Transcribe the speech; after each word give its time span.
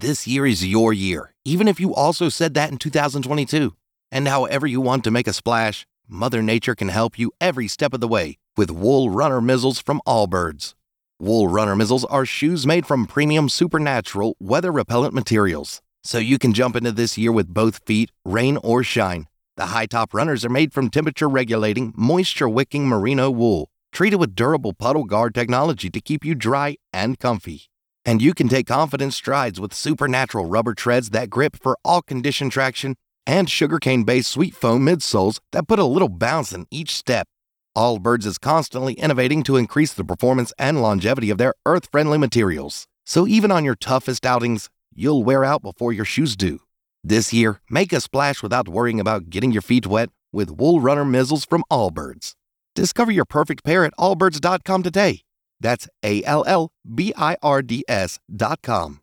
This 0.00 0.28
year 0.28 0.46
is 0.46 0.64
your 0.64 0.92
year, 0.92 1.34
even 1.44 1.66
if 1.66 1.80
you 1.80 1.92
also 1.92 2.28
said 2.28 2.54
that 2.54 2.70
in 2.70 2.78
2022. 2.78 3.74
And 4.12 4.28
however 4.28 4.64
you 4.64 4.80
want 4.80 5.02
to 5.02 5.10
make 5.10 5.26
a 5.26 5.32
splash, 5.32 5.88
Mother 6.06 6.40
Nature 6.40 6.76
can 6.76 6.86
help 6.86 7.18
you 7.18 7.32
every 7.40 7.66
step 7.66 7.92
of 7.92 8.00
the 8.00 8.06
way 8.06 8.36
with 8.56 8.70
Wool 8.70 9.10
Runner 9.10 9.40
Mizzles 9.40 9.82
from 9.82 10.00
Allbirds. 10.06 10.74
Wool 11.18 11.48
Runner 11.48 11.74
Mizzles 11.74 12.04
are 12.08 12.24
shoes 12.24 12.64
made 12.64 12.86
from 12.86 13.06
premium 13.06 13.48
supernatural 13.48 14.36
weather 14.38 14.70
repellent 14.70 15.14
materials, 15.14 15.82
so 16.04 16.18
you 16.18 16.38
can 16.38 16.52
jump 16.52 16.76
into 16.76 16.92
this 16.92 17.18
year 17.18 17.32
with 17.32 17.52
both 17.52 17.84
feet, 17.84 18.12
rain 18.24 18.56
or 18.58 18.84
shine. 18.84 19.26
The 19.56 19.66
high 19.66 19.86
top 19.86 20.14
runners 20.14 20.44
are 20.44 20.48
made 20.60 20.72
from 20.72 20.90
temperature 20.90 21.28
regulating, 21.28 21.92
moisture 21.96 22.48
wicking 22.48 22.86
merino 22.86 23.32
wool, 23.32 23.68
treated 23.90 24.20
with 24.20 24.36
durable 24.36 24.74
puddle 24.74 25.02
guard 25.02 25.34
technology 25.34 25.90
to 25.90 26.00
keep 26.00 26.24
you 26.24 26.36
dry 26.36 26.76
and 26.92 27.18
comfy. 27.18 27.62
And 28.04 28.22
you 28.22 28.34
can 28.34 28.48
take 28.48 28.66
confident 28.66 29.14
strides 29.14 29.60
with 29.60 29.74
supernatural 29.74 30.46
rubber 30.46 30.74
treads 30.74 31.10
that 31.10 31.30
grip 31.30 31.56
for 31.56 31.76
all 31.84 32.02
condition 32.02 32.50
traction 32.50 32.96
and 33.26 33.50
sugarcane 33.50 34.04
based 34.04 34.30
sweet 34.30 34.54
foam 34.54 34.84
midsoles 34.84 35.40
that 35.52 35.68
put 35.68 35.78
a 35.78 35.84
little 35.84 36.08
bounce 36.08 36.52
in 36.52 36.66
each 36.70 36.96
step. 36.96 37.28
Allbirds 37.76 38.26
is 38.26 38.38
constantly 38.38 38.94
innovating 38.94 39.42
to 39.44 39.56
increase 39.56 39.92
the 39.92 40.04
performance 40.04 40.52
and 40.58 40.80
longevity 40.82 41.30
of 41.30 41.38
their 41.38 41.54
earth 41.66 41.88
friendly 41.92 42.18
materials. 42.18 42.86
So 43.04 43.26
even 43.26 43.52
on 43.52 43.64
your 43.64 43.76
toughest 43.76 44.26
outings, 44.26 44.68
you'll 44.94 45.22
wear 45.22 45.44
out 45.44 45.62
before 45.62 45.92
your 45.92 46.04
shoes 46.04 46.36
do. 46.36 46.60
This 47.04 47.32
year, 47.32 47.60
make 47.70 47.92
a 47.92 48.00
splash 48.00 48.42
without 48.42 48.68
worrying 48.68 48.98
about 48.98 49.30
getting 49.30 49.52
your 49.52 49.62
feet 49.62 49.86
wet 49.86 50.08
with 50.32 50.50
Wool 50.50 50.80
Runner 50.80 51.04
Mizzles 51.04 51.48
from 51.48 51.62
Allbirds. 51.70 52.34
Discover 52.74 53.12
your 53.12 53.24
perfect 53.24 53.64
pair 53.64 53.84
at 53.84 53.94
allbirds.com 53.96 54.82
today. 54.82 55.20
That's 55.60 55.88
A 56.02 56.22
L 56.24 56.44
L 56.46 56.68
B 56.84 57.12
I 57.16 57.36
R 57.42 57.62
D 57.62 57.84
S.com. 57.88 59.00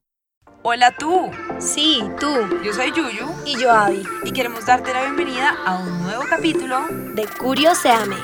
Hola 0.68 0.92
tú. 0.98 1.30
Sí, 1.60 2.02
tú. 2.20 2.28
Yo 2.64 2.74
soy 2.74 2.92
Yuyu. 2.92 3.28
Y 3.46 3.62
yo, 3.62 3.72
Abby. 3.72 4.02
Y 4.24 4.32
queremos 4.32 4.66
darte 4.66 4.92
la 4.94 5.02
bienvenida 5.04 5.54
a 5.64 5.78
un 5.78 6.02
nuevo 6.02 6.24
capítulo 6.28 6.88
de 7.14 7.28
Curioseame. 7.28 8.16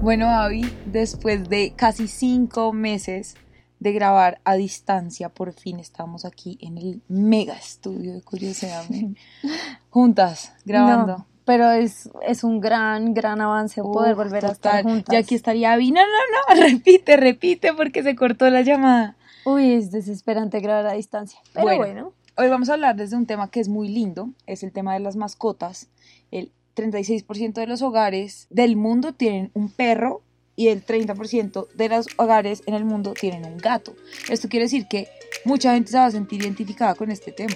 Bueno, 0.00 0.30
Abby, 0.30 0.64
después 0.86 1.50
de 1.50 1.74
casi 1.76 2.08
cinco 2.08 2.72
meses 2.72 3.36
de 3.78 3.92
grabar 3.92 4.40
a 4.44 4.54
distancia, 4.54 5.28
por 5.28 5.52
fin 5.52 5.80
estamos 5.80 6.24
aquí 6.24 6.56
en 6.62 6.78
el 6.78 7.02
mega 7.08 7.54
estudio 7.56 8.14
de 8.14 8.22
Curioseame. 8.22 9.16
juntas, 9.90 10.54
grabando. 10.64 11.18
No, 11.18 11.26
pero 11.44 11.70
es, 11.70 12.10
es 12.26 12.44
un 12.44 12.60
gran, 12.60 13.14
gran 13.14 13.40
avance 13.40 13.82
poder 13.82 14.14
volver 14.14 14.46
a 14.46 14.52
estar 14.52 14.82
juntas. 14.82 15.12
Ya 15.12 15.18
aquí 15.18 15.34
estaría 15.34 15.72
Abby. 15.72 15.90
No, 15.90 16.00
no, 16.00 16.54
no, 16.54 16.60
repite, 16.68 17.16
repite, 17.16 17.72
porque 17.74 18.02
se 18.02 18.16
cortó 18.16 18.48
la 18.50 18.62
llamada. 18.62 19.16
Uy, 19.44 19.72
es 19.72 19.90
desesperante 19.90 20.60
grabar 20.60 20.86
a 20.86 20.92
distancia. 20.94 21.38
Pero 21.52 21.76
bueno. 21.76 22.12
Hoy 22.36 22.48
vamos 22.48 22.68
a 22.68 22.72
hablar 22.72 22.96
desde 22.96 23.14
un 23.14 23.26
tema 23.26 23.48
que 23.48 23.60
es 23.60 23.68
muy 23.68 23.88
lindo, 23.88 24.30
es 24.46 24.64
el 24.64 24.72
tema 24.72 24.94
de 24.94 25.00
las 25.00 25.14
mascotas. 25.14 25.88
El 26.32 26.50
36% 26.74 27.52
de 27.52 27.66
los 27.68 27.80
hogares 27.80 28.48
del 28.50 28.74
mundo 28.74 29.12
tienen 29.12 29.52
un 29.54 29.70
perro 29.70 30.22
y 30.56 30.68
el 30.68 30.84
30% 30.84 31.68
de 31.74 31.88
los 31.88 32.06
hogares 32.16 32.64
en 32.66 32.74
el 32.74 32.84
mundo 32.84 33.12
tienen 33.12 33.44
un 33.44 33.58
gato. 33.58 33.94
Esto 34.28 34.48
quiere 34.48 34.64
decir 34.64 34.88
que 34.88 35.08
mucha 35.44 35.74
gente 35.74 35.92
se 35.92 35.98
va 35.98 36.06
a 36.06 36.10
sentir 36.10 36.42
identificada 36.42 36.96
con 36.96 37.12
este 37.12 37.30
tema. 37.30 37.54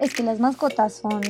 Es 0.00 0.14
que 0.14 0.22
las 0.22 0.40
mascotas 0.40 0.94
son 0.94 1.20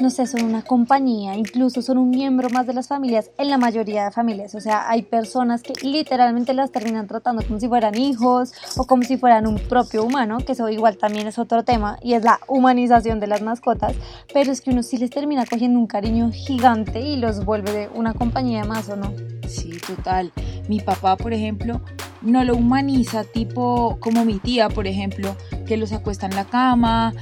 no 0.00 0.10
sé, 0.10 0.26
son 0.26 0.42
una 0.44 0.62
compañía, 0.62 1.34
incluso 1.34 1.82
son 1.82 1.98
un 1.98 2.10
miembro 2.10 2.48
más 2.50 2.66
de 2.66 2.74
las 2.74 2.88
familias 2.88 3.30
en 3.36 3.48
la 3.50 3.58
mayoría 3.58 4.04
de 4.04 4.10
familias. 4.12 4.54
O 4.54 4.60
sea, 4.60 4.88
hay 4.88 5.02
personas 5.02 5.62
que 5.62 5.72
literalmente 5.82 6.54
las 6.54 6.70
terminan 6.70 7.06
tratando 7.06 7.42
como 7.42 7.58
si 7.58 7.68
fueran 7.68 7.96
hijos 7.96 8.52
o 8.76 8.86
como 8.86 9.02
si 9.02 9.16
fueran 9.16 9.46
un 9.46 9.58
propio 9.58 10.04
humano, 10.04 10.38
que 10.38 10.52
eso 10.52 10.68
igual 10.68 10.98
también 10.98 11.26
es 11.26 11.38
otro 11.38 11.64
tema, 11.64 11.98
y 12.02 12.14
es 12.14 12.22
la 12.22 12.38
humanización 12.46 13.20
de 13.20 13.26
las 13.26 13.42
mascotas, 13.42 13.94
pero 14.32 14.52
es 14.52 14.60
que 14.60 14.70
uno 14.70 14.82
sí 14.82 14.98
les 14.98 15.10
termina 15.10 15.46
cogiendo 15.46 15.78
un 15.78 15.86
cariño 15.86 16.30
gigante 16.32 17.00
y 17.00 17.16
los 17.16 17.44
vuelve 17.44 17.88
una 17.94 18.14
compañía 18.14 18.64
más 18.64 18.88
o 18.88 18.96
no. 18.96 19.12
Sí, 19.48 19.78
total. 19.84 20.32
Mi 20.68 20.80
papá, 20.80 21.16
por 21.16 21.32
ejemplo, 21.32 21.80
no 22.22 22.44
lo 22.44 22.56
humaniza 22.56 23.24
tipo 23.24 23.98
como 24.00 24.24
mi 24.24 24.38
tía, 24.38 24.68
por 24.68 24.86
ejemplo, 24.86 25.36
que 25.66 25.76
los 25.76 25.92
acuesta 25.92 26.26
en 26.26 26.34
la 26.34 26.44
cama, 26.44 27.14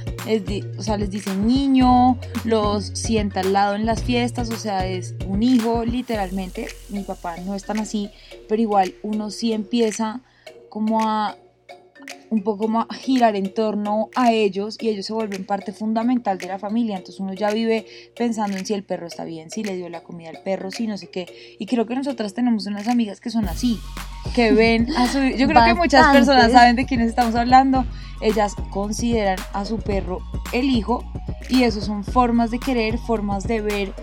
o 0.77 0.83
sea, 0.83 0.97
les 0.97 1.09
dice 1.09 1.35
niño, 1.35 2.17
los 2.43 2.85
sienta 2.87 3.41
al 3.41 3.53
lado 3.53 3.75
en 3.75 3.85
las 3.85 4.03
fiestas, 4.03 4.49
o 4.49 4.55
sea, 4.55 4.85
es 4.85 5.15
un 5.25 5.43
hijo 5.43 5.85
literalmente. 5.85 6.67
Mi 6.89 7.03
papá 7.03 7.37
no 7.45 7.55
es 7.55 7.63
tan 7.63 7.79
así, 7.79 8.09
pero 8.47 8.61
igual 8.61 8.93
uno 9.03 9.31
sí 9.31 9.53
empieza 9.53 10.21
como 10.69 11.07
a 11.07 11.37
un 12.29 12.43
poco 12.43 12.67
más 12.67 12.87
girar 12.99 13.35
en 13.35 13.53
torno 13.53 14.09
a 14.15 14.31
ellos 14.31 14.77
y 14.79 14.89
ellos 14.89 15.05
se 15.05 15.13
vuelven 15.13 15.45
parte 15.45 15.71
fundamental 15.71 16.37
de 16.37 16.47
la 16.47 16.59
familia. 16.59 16.97
Entonces 16.97 17.19
uno 17.19 17.33
ya 17.33 17.51
vive 17.51 17.85
pensando 18.15 18.57
en 18.57 18.65
si 18.65 18.73
el 18.73 18.83
perro 18.83 19.07
está 19.07 19.23
bien, 19.23 19.49
si 19.49 19.63
le 19.63 19.75
dio 19.75 19.89
la 19.89 20.01
comida 20.01 20.29
al 20.29 20.41
perro, 20.43 20.71
si 20.71 20.87
no 20.87 20.97
sé 20.97 21.07
qué. 21.07 21.55
Y 21.59 21.65
creo 21.65 21.85
que 21.85 21.95
nosotras 21.95 22.33
tenemos 22.33 22.65
unas 22.65 22.87
amigas 22.87 23.19
que 23.19 23.29
son 23.29 23.47
así, 23.47 23.79
que 24.35 24.51
ven 24.51 24.89
a 24.95 25.07
su... 25.07 25.19
Yo 25.19 25.47
creo 25.47 25.63
que 25.63 25.73
muchas 25.73 26.07
personas 26.13 26.51
saben 26.51 26.75
de 26.75 26.85
quiénes 26.85 27.09
estamos 27.09 27.35
hablando. 27.35 27.85
Ellas 28.21 28.53
consideran 28.71 29.37
a 29.53 29.63
su 29.65 29.77
perro 29.77 30.19
el 30.51 30.65
hijo 30.65 31.03
y 31.49 31.63
eso 31.63 31.81
son 31.81 32.03
formas 32.03 32.51
de 32.51 32.59
querer, 32.59 32.97
formas 32.97 33.43
de 33.43 33.61
ver 33.61 33.93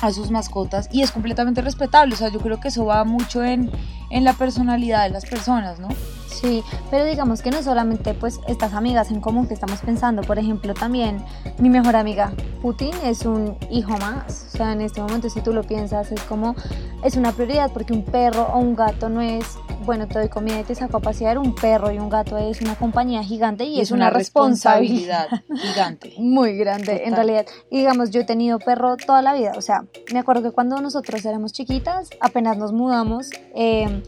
a 0.00 0.12
sus 0.12 0.30
mascotas 0.30 0.88
y 0.92 1.02
es 1.02 1.10
completamente 1.10 1.60
respetable. 1.60 2.14
O 2.14 2.16
sea, 2.16 2.28
yo 2.28 2.40
creo 2.40 2.60
que 2.60 2.68
eso 2.68 2.84
va 2.84 3.04
mucho 3.04 3.42
en, 3.42 3.70
en 4.10 4.24
la 4.24 4.34
personalidad 4.34 5.04
de 5.04 5.10
las 5.10 5.26
personas, 5.26 5.78
¿no? 5.80 5.88
Sí, 6.34 6.64
pero 6.90 7.04
digamos 7.04 7.42
que 7.42 7.52
no 7.52 7.62
solamente 7.62 8.12
pues 8.12 8.40
estas 8.48 8.74
amigas 8.74 9.12
en 9.12 9.20
común 9.20 9.46
que 9.46 9.54
estamos 9.54 9.80
pensando, 9.80 10.22
por 10.22 10.36
ejemplo 10.38 10.74
también 10.74 11.24
mi 11.58 11.70
mejor 11.70 11.94
amiga 11.94 12.32
Putin 12.60 12.92
es 13.04 13.24
un 13.24 13.56
hijo 13.70 13.96
más, 13.98 14.46
o 14.52 14.56
sea 14.56 14.72
en 14.72 14.80
este 14.80 15.00
momento 15.00 15.30
si 15.30 15.40
tú 15.42 15.52
lo 15.52 15.62
piensas 15.62 16.10
es 16.10 16.20
como 16.22 16.56
es 17.04 17.16
una 17.16 17.30
prioridad 17.30 17.70
porque 17.72 17.92
un 17.92 18.04
perro 18.04 18.48
o 18.52 18.58
un 18.58 18.74
gato 18.74 19.08
no 19.08 19.20
es 19.20 19.58
bueno 19.84 20.08
te 20.08 20.18
doy 20.18 20.28
comida 20.28 20.58
y 20.58 20.64
te 20.64 20.74
saco 20.74 20.96
a 20.96 21.00
pasear, 21.00 21.38
un 21.38 21.54
perro 21.54 21.92
y 21.92 21.98
un 21.98 22.08
gato 22.08 22.36
es 22.36 22.60
una 22.60 22.74
compañía 22.74 23.22
gigante 23.22 23.64
y, 23.64 23.80
es, 23.80 23.92
una, 23.92 24.10
responsabilidad, 24.10 25.28
gigante, 25.56 26.14
muy 26.18 26.56
grande 26.56 27.02
en 27.04 27.14
realidad. 27.14 27.46
Y 27.70 27.78
digamos 27.78 28.10
yo 28.10 28.22
he 28.22 28.24
tenido 28.24 28.58
perro 28.58 28.96
toda 28.96 29.22
la 29.22 29.34
vida, 29.34 29.52
o 29.56 29.60
sea 29.60 29.84
me 30.12 30.18
acuerdo 30.18 30.42
que 30.42 30.50
cuando 30.50 30.80
nosotros 30.80 31.24
éramos 31.24 31.52
chiquitas 31.52 32.10
apenas 32.20 32.56
nos 32.56 32.72
mudamos 32.72 33.30
eh, 33.54 34.02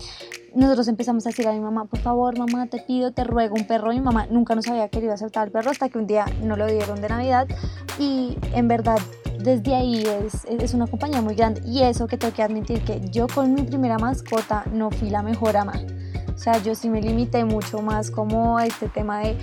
nosotros 0.57 0.89
empezamos 0.89 1.27
a 1.27 1.29
decir 1.29 1.47
a 1.47 1.53
mi 1.53 1.61
mamá, 1.61 1.85
por 1.85 2.01
favor, 2.01 2.39
mamá, 2.39 2.67
te 2.67 2.79
pido, 2.81 3.13
te 3.13 3.25
ruego 3.25 3.55
un 3.55 3.67
perro. 3.67 3.91
Mi 3.91 4.01
mamá 4.01 4.27
nunca 4.31 4.55
nos 4.55 4.67
había 4.69 4.89
querido 4.89 5.13
aceptar 5.13 5.47
el 5.47 5.53
perro 5.53 5.71
hasta 5.71 5.91
que 5.91 5.99
un 5.99 6.07
día 6.07 6.25
no 6.43 6.57
lo 6.57 6.67
dieron 6.67 7.01
de 7.03 7.09
Navidad. 7.09 7.47
Y 7.99 8.39
en 8.55 8.67
verdad, 8.67 8.99
desde 9.39 9.75
ahí 9.75 10.03
es, 10.03 10.47
es 10.47 10.73
una 10.73 10.87
compañía 10.87 11.21
muy 11.21 11.35
grande. 11.35 11.61
Y 11.67 11.83
eso 11.83 12.07
que 12.07 12.17
tengo 12.17 12.33
que 12.33 12.43
admitir 12.43 12.83
que 12.85 13.01
yo 13.11 13.27
con 13.29 13.53
mi 13.53 13.63
primera 13.63 13.99
mascota 13.99 14.65
no 14.73 14.91
fui 14.91 15.11
la 15.11 15.23
mejor 15.23 15.59
ama. 15.59 15.75
O 16.35 16.39
sea, 16.39 16.57
yo 16.63 16.75
sí 16.75 16.89
me 16.89 17.03
limité 17.03 17.45
mucho 17.45 17.83
más 17.83 18.11
como 18.11 18.57
a 18.57 18.67
este 18.67 18.89
tema 18.89 19.21
de 19.21 19.37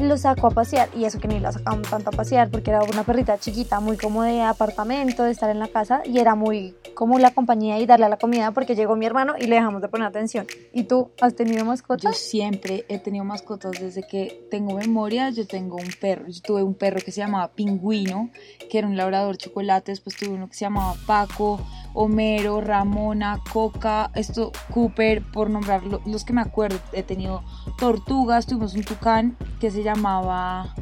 lo 0.00 0.16
saco 0.16 0.46
a 0.46 0.50
pasear 0.50 0.88
y 0.94 1.04
eso 1.04 1.18
que 1.18 1.28
ni 1.28 1.40
la 1.40 1.52
sacamos 1.52 1.88
tanto 1.88 2.10
a 2.10 2.12
pasear 2.12 2.50
porque 2.50 2.70
era 2.70 2.82
una 2.82 3.04
perrita 3.04 3.38
chiquita, 3.38 3.80
muy 3.80 3.96
como 3.96 4.22
de 4.22 4.42
apartamento, 4.42 5.22
de 5.22 5.30
estar 5.30 5.50
en 5.50 5.58
la 5.58 5.68
casa 5.68 6.02
y 6.04 6.18
era 6.18 6.34
muy 6.34 6.74
como 6.94 7.18
la 7.18 7.32
compañía 7.32 7.78
y 7.78 7.86
darle 7.86 8.08
la 8.08 8.16
comida 8.16 8.50
porque 8.52 8.74
llegó 8.74 8.96
mi 8.96 9.06
hermano 9.06 9.34
y 9.38 9.46
le 9.46 9.56
dejamos 9.56 9.82
de 9.82 9.88
poner 9.88 10.08
atención. 10.08 10.46
¿Y 10.72 10.84
tú 10.84 11.10
has 11.20 11.34
tenido 11.34 11.64
mascotas? 11.64 12.12
Yo 12.12 12.12
siempre 12.12 12.84
he 12.88 12.98
tenido 12.98 13.24
mascotas 13.24 13.72
desde 13.80 14.02
que 14.06 14.46
tengo 14.50 14.74
memoria. 14.74 15.30
Yo 15.30 15.46
tengo 15.46 15.76
un 15.76 15.90
perro, 16.00 16.26
yo 16.28 16.40
tuve 16.42 16.62
un 16.62 16.74
perro 16.74 17.00
que 17.04 17.12
se 17.12 17.20
llamaba 17.20 17.52
Pingüino, 17.52 18.30
que 18.70 18.78
era 18.78 18.86
un 18.86 18.96
labrador 18.96 19.36
chocolate, 19.36 19.92
después 19.92 20.16
tuve 20.16 20.30
uno 20.30 20.48
que 20.48 20.54
se 20.54 20.64
llamaba 20.64 20.94
Paco, 21.06 21.60
Homero, 21.98 22.60
Ramona, 22.60 23.40
Coca, 23.50 24.10
esto, 24.14 24.52
Cooper, 24.72 25.22
por 25.22 25.48
nombrar 25.48 25.82
los 25.82 26.24
que 26.26 26.34
me 26.34 26.42
acuerdo. 26.42 26.78
He 26.92 27.02
tenido 27.02 27.42
tortugas, 27.78 28.44
tuvimos 28.44 28.74
un 28.74 28.84
tucán 28.84 29.36
que 29.60 29.70
se 29.70 29.82
llamaba... 29.82 30.74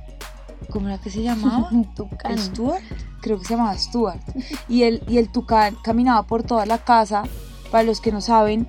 ¿Cómo 0.70 0.88
era 0.88 0.98
que 0.98 1.10
se 1.10 1.22
llamaba? 1.22 1.70
tucán. 1.94 2.36
Stuart. 2.36 2.82
Creo 3.20 3.38
que 3.38 3.44
se 3.44 3.54
llamaba 3.54 3.78
Stuart. 3.78 4.20
Y 4.68 4.82
el, 4.82 5.04
y 5.06 5.18
el 5.18 5.30
tucán 5.30 5.76
caminaba 5.84 6.24
por 6.24 6.42
toda 6.42 6.66
la 6.66 6.78
casa. 6.78 7.22
Para 7.70 7.84
los 7.84 8.00
que 8.00 8.10
no 8.10 8.20
saben, 8.20 8.68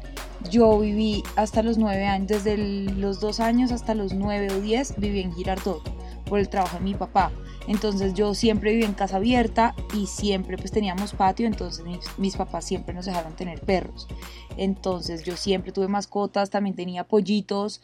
yo 0.51 0.79
viví 0.79 1.23
hasta 1.35 1.63
los 1.63 1.79
nueve 1.79 2.05
años, 2.05 2.27
desde 2.27 2.57
los 2.57 3.19
dos 3.19 3.39
años 3.39 3.71
hasta 3.71 3.95
los 3.95 4.13
nueve 4.13 4.51
o 4.51 4.61
diez, 4.61 4.93
viví 4.97 5.21
en 5.21 5.33
Girardot 5.33 5.81
por 6.25 6.37
el 6.37 6.49
trabajo 6.49 6.77
de 6.77 6.83
mi 6.83 6.93
papá. 6.93 7.31
Entonces 7.67 8.13
yo 8.13 8.33
siempre 8.33 8.71
viví 8.71 8.83
en 8.83 8.93
casa 8.93 9.17
abierta 9.17 9.75
y 9.93 10.07
siempre 10.07 10.57
pues 10.57 10.71
teníamos 10.71 11.13
patio, 11.13 11.47
entonces 11.47 11.83
mis, 12.17 12.35
papás 12.35 12.65
siempre 12.65 12.93
nos 12.93 13.05
dejaron 13.05 13.35
tener 13.35 13.61
perros. 13.61 14.07
Entonces 14.57 15.23
yo 15.23 15.35
siempre 15.35 15.71
tuve 15.71 15.87
mascotas, 15.87 16.49
también 16.49 16.75
tenía 16.75 17.03
pollitos, 17.03 17.81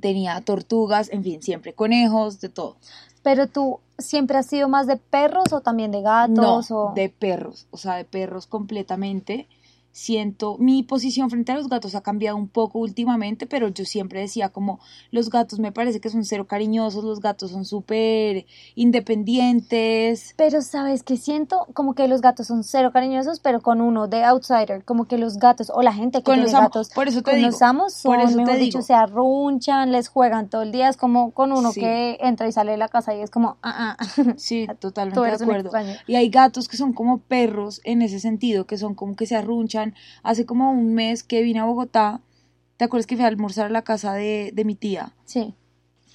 tenía 0.00 0.40
tortugas, 0.40 1.10
en 1.12 1.22
fin, 1.22 1.42
siempre 1.42 1.74
conejos, 1.74 2.40
de 2.40 2.48
todo. 2.48 2.76
Pero 3.22 3.48
tú 3.48 3.80
siempre 3.98 4.38
has 4.38 4.46
sido 4.46 4.68
más 4.68 4.86
de 4.86 4.96
perros 4.96 5.52
o 5.52 5.60
también 5.60 5.90
de 5.90 6.02
gatos? 6.02 6.70
No, 6.70 6.92
de 6.94 7.08
perros, 7.08 7.66
o 7.70 7.76
sea, 7.76 7.94
de 7.96 8.04
perros 8.04 8.46
completamente. 8.46 9.48
Siento, 9.94 10.56
mi 10.58 10.82
posición 10.82 11.30
frente 11.30 11.52
a 11.52 11.54
los 11.54 11.68
gatos 11.68 11.94
ha 11.94 12.00
cambiado 12.02 12.36
un 12.36 12.48
poco 12.48 12.80
últimamente, 12.80 13.46
pero 13.46 13.68
yo 13.68 13.84
siempre 13.84 14.18
decía 14.20 14.48
como 14.48 14.80
los 15.12 15.30
gatos 15.30 15.60
me 15.60 15.70
parece 15.70 16.00
que 16.00 16.10
son 16.10 16.24
cero 16.24 16.48
cariñosos, 16.48 17.04
los 17.04 17.20
gatos 17.20 17.52
son 17.52 17.64
súper 17.64 18.44
independientes. 18.74 20.34
Pero 20.36 20.62
sabes 20.62 21.04
que 21.04 21.16
siento 21.16 21.66
como 21.74 21.94
que 21.94 22.08
los 22.08 22.20
gatos 22.20 22.48
son 22.48 22.64
cero 22.64 22.90
cariñosos, 22.92 23.38
pero 23.38 23.60
con 23.60 23.80
uno 23.80 24.08
de 24.08 24.24
outsider, 24.24 24.84
como 24.84 25.06
que 25.06 25.16
los 25.16 25.36
gatos 25.38 25.70
o 25.72 25.80
la 25.82 25.92
gente 25.92 26.18
que 26.18 26.24
Con 26.24 26.34
tiene 26.34 26.50
los 26.50 26.60
gatos 26.60 26.88
por 26.90 27.06
eso 27.06 27.22
te 27.22 27.30
con 27.30 27.36
digo, 27.36 27.50
los 27.50 27.62
amos 27.62 27.94
son, 27.94 28.12
por 28.16 28.20
eso 28.20 28.30
te 28.32 28.36
mejor 28.42 28.58
dicho, 28.58 28.78
digo. 28.78 28.86
se 28.86 28.94
arrunchan, 28.94 29.92
les 29.92 30.08
juegan 30.08 30.48
todo 30.48 30.62
el 30.62 30.72
día, 30.72 30.88
es 30.88 30.96
como 30.96 31.30
con 31.30 31.52
uno 31.52 31.70
Sí. 31.70 31.80
que 31.80 32.18
entra 32.20 32.48
y 32.48 32.52
sale 32.52 32.72
de 32.72 32.78
la 32.78 32.88
casa 32.88 33.14
y 33.14 33.20
es 33.20 33.30
como, 33.30 33.58
ah, 33.62 33.96
ah, 33.98 34.04
Sí, 34.36 34.66
totalmente 34.80 35.20
de 35.20 35.30
acuerdo. 35.32 35.70
Y 36.08 36.16
hay 36.16 36.28
gatos 36.30 36.66
que 36.68 36.76
son 36.76 36.92
como 36.92 37.18
perros 37.18 37.80
en 37.84 38.02
ese 38.02 38.18
sentido, 38.18 38.66
que 38.66 38.76
son 38.76 38.94
como 38.96 39.14
que 39.14 39.26
se 39.26 39.36
arrunchan. 39.36 39.83
Hace 40.22 40.46
como 40.46 40.70
un 40.70 40.94
mes 40.94 41.22
que 41.22 41.42
vine 41.42 41.60
a 41.60 41.64
Bogotá, 41.64 42.20
¿te 42.76 42.84
acuerdas 42.84 43.06
que 43.06 43.16
fui 43.16 43.24
a 43.24 43.28
almorzar 43.28 43.66
a 43.66 43.70
la 43.70 43.82
casa 43.82 44.14
de, 44.14 44.50
de 44.54 44.64
mi 44.64 44.74
tía? 44.74 45.12
Sí. 45.24 45.54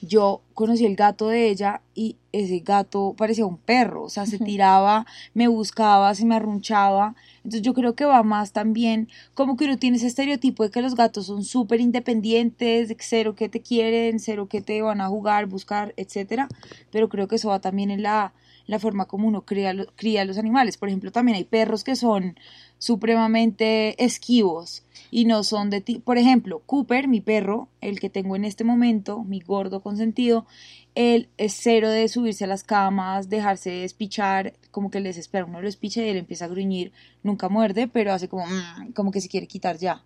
Yo 0.02 0.42
conocí 0.54 0.86
el 0.86 0.96
gato 0.96 1.28
de 1.28 1.50
ella 1.50 1.82
y 1.94 2.16
ese 2.32 2.60
gato 2.60 3.16
parecía 3.18 3.46
un 3.46 3.58
perro, 3.58 4.04
o 4.04 4.10
sea, 4.10 4.26
se 4.26 4.40
tiraba, 4.40 5.06
me 5.34 5.50
buscaba, 5.50 6.16
se 6.16 6.26
me 6.26 6.36
arrunchaba. 6.36 7.16
Entonces 7.38 7.62
yo 7.62 7.74
creo 7.74 7.96
que 7.96 8.06
va 8.06 8.24
más 8.24 8.54
también, 8.54 9.10
como 9.34 9.58
que 9.58 9.66
uno 9.66 9.78
tiene 9.78 9.98
ese 9.98 10.08
estereotipo 10.08 10.64
de 10.64 10.72
que 10.72 10.82
los 10.82 10.96
gatos 10.96 11.26
son 11.26 11.44
súper 11.44 11.82
independientes, 11.82 12.88
de 12.88 12.96
que 12.96 13.04
cero 13.04 13.36
que 13.36 13.50
te 13.50 13.62
quieren, 13.62 14.20
cero 14.20 14.48
que 14.48 14.62
te 14.62 14.82
van 14.82 15.02
a 15.02 15.08
jugar, 15.08 15.48
buscar, 15.48 15.94
etcétera. 15.98 16.48
Pero 16.92 17.10
creo 17.10 17.28
que 17.28 17.36
eso 17.36 17.50
va 17.50 17.60
también 17.60 17.92
en 17.92 18.04
la, 18.04 18.34
la 18.70 18.78
forma 18.78 19.06
como 19.06 19.28
uno 19.28 19.46
cría, 19.46 19.74
cría 19.96 20.26
los 20.26 20.38
animales. 20.38 20.78
Por 20.78 20.90
ejemplo, 20.90 21.12
también 21.12 21.36
hay 21.38 21.44
perros 21.44 21.84
que 21.84 21.96
son 21.96 22.38
supremamente 22.78 24.04
esquivos 24.04 24.84
y 25.10 25.26
no 25.26 25.44
son 25.44 25.72
de 25.72 25.82
ti. 25.82 25.98
Por 25.98 26.20
ejemplo, 26.20 26.62
Cooper, 26.68 27.08
mi 27.08 27.20
perro, 27.20 27.68
el 27.82 28.00
que 28.00 28.12
tengo 28.12 28.36
en 28.36 28.46
este 28.46 28.64
momento, 28.64 29.24
mi 29.24 29.40
gordo 29.40 29.82
consentido, 29.82 30.46
él 30.94 31.30
es 31.38 31.58
cero 31.60 31.90
de 31.90 32.08
subirse 32.10 32.44
a 32.44 32.48
las 32.48 32.64
camas, 32.64 33.28
dejarse 33.28 33.72
despichar, 33.72 34.54
como 34.70 34.92
que 34.92 35.00
les 35.00 35.18
espera, 35.18 35.46
uno 35.46 35.62
lo 35.64 35.68
espicha 35.68 36.04
y 36.04 36.10
él 36.10 36.18
empieza 36.18 36.46
a 36.46 36.50
gruñir, 36.50 36.92
nunca 37.24 37.50
muerde, 37.50 37.88
pero 37.88 38.14
hace 38.14 38.28
como, 38.30 38.46
"Mm", 38.46 38.92
como 38.94 39.10
que 39.10 39.20
se 39.22 39.30
quiere 39.30 39.48
quitar 39.48 39.78
ya. 39.80 40.04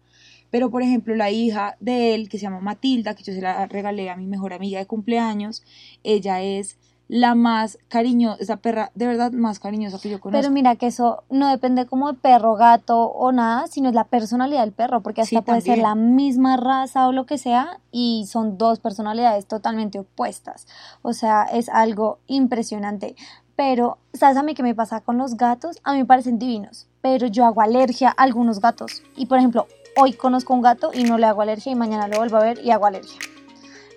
Pero, 0.52 0.70
por 0.70 0.84
ejemplo, 0.84 1.16
la 1.16 1.32
hija 1.32 1.76
de 1.82 2.16
él, 2.16 2.30
que 2.30 2.38
se 2.38 2.44
llama 2.44 2.62
Matilda, 2.62 3.14
que 3.14 3.24
yo 3.24 3.34
se 3.34 3.42
la 3.42 3.66
regalé 3.66 4.10
a 4.10 4.16
mi 4.16 4.26
mejor 4.26 4.54
amiga 4.54 4.80
de 4.80 4.86
cumpleaños, 4.86 5.64
ella 6.04 6.42
es 6.42 6.78
la 7.08 7.36
más 7.36 7.78
cariñosa, 7.90 8.42
esa 8.42 8.58
perra 8.58 8.92
de 8.96 9.08
verdad 9.08 9.32
más 9.32 9.60
cariñosa 9.60 10.00
que 10.00 10.10
yo 10.10 10.20
conozco. 10.20 10.42
Pero 10.42 10.52
mira 10.54 10.76
que 10.76 10.88
eso 10.88 11.24
no 11.30 11.50
depende 11.50 11.86
como 11.86 12.12
de 12.12 12.18
perro, 12.18 12.56
gato 12.56 13.06
o 13.06 13.32
nada, 13.32 13.68
sino 13.68 13.90
es 13.90 13.96
la 13.96 14.06
personalidad 14.06 14.62
del 14.62 14.72
perro, 14.72 15.02
porque 15.02 15.26
Sí, 15.26 15.36
hasta 15.36 15.46
puede 15.46 15.62
ser 15.62 15.78
la 15.80 15.96
misma 15.96 16.58
raza 16.58 17.08
o 17.08 17.12
lo 17.12 17.26
que 17.26 17.38
sea 17.38 17.80
y 17.92 18.26
son 18.28 18.58
dos 18.58 18.80
personalidades 18.80 19.46
totalmente 19.46 20.00
opuestas. 20.00 20.68
O 21.02 21.14
sea, 21.14 21.44
es 21.44 21.70
algo 21.70 22.20
impresionante. 22.28 23.16
Pero, 23.56 24.00
¿sabes 24.14 24.38
a 24.38 24.44
mí 24.44 24.56
qué 24.56 24.64
me 24.64 24.74
pasa 24.74 25.02
con 25.02 25.18
los 25.18 25.38
gatos? 25.38 25.80
A 25.84 25.94
mí 25.94 26.00
me 26.00 26.06
parecen 26.06 26.40
divinos, 26.40 26.88
pero 27.02 27.28
yo 27.28 27.46
hago 27.46 27.62
alergia 27.62 28.10
a 28.10 28.24
algunos 28.24 28.60
gatos. 28.60 29.04
Y 29.16 29.28
por 29.28 29.38
ejemplo, 29.38 29.68
hoy 29.96 30.14
conozco 30.14 30.54
un 30.54 30.62
gato 30.62 30.92
y 30.94 31.04
no 31.04 31.18
le 31.18 31.28
hago 31.28 31.42
alergia 31.42 31.72
y 31.72 31.76
mañana 31.76 32.08
lo 32.08 32.18
vuelvo 32.18 32.38
a 32.38 32.44
ver 32.44 32.60
y 32.64 32.72
hago 32.72 32.88
alergia. 32.88 33.20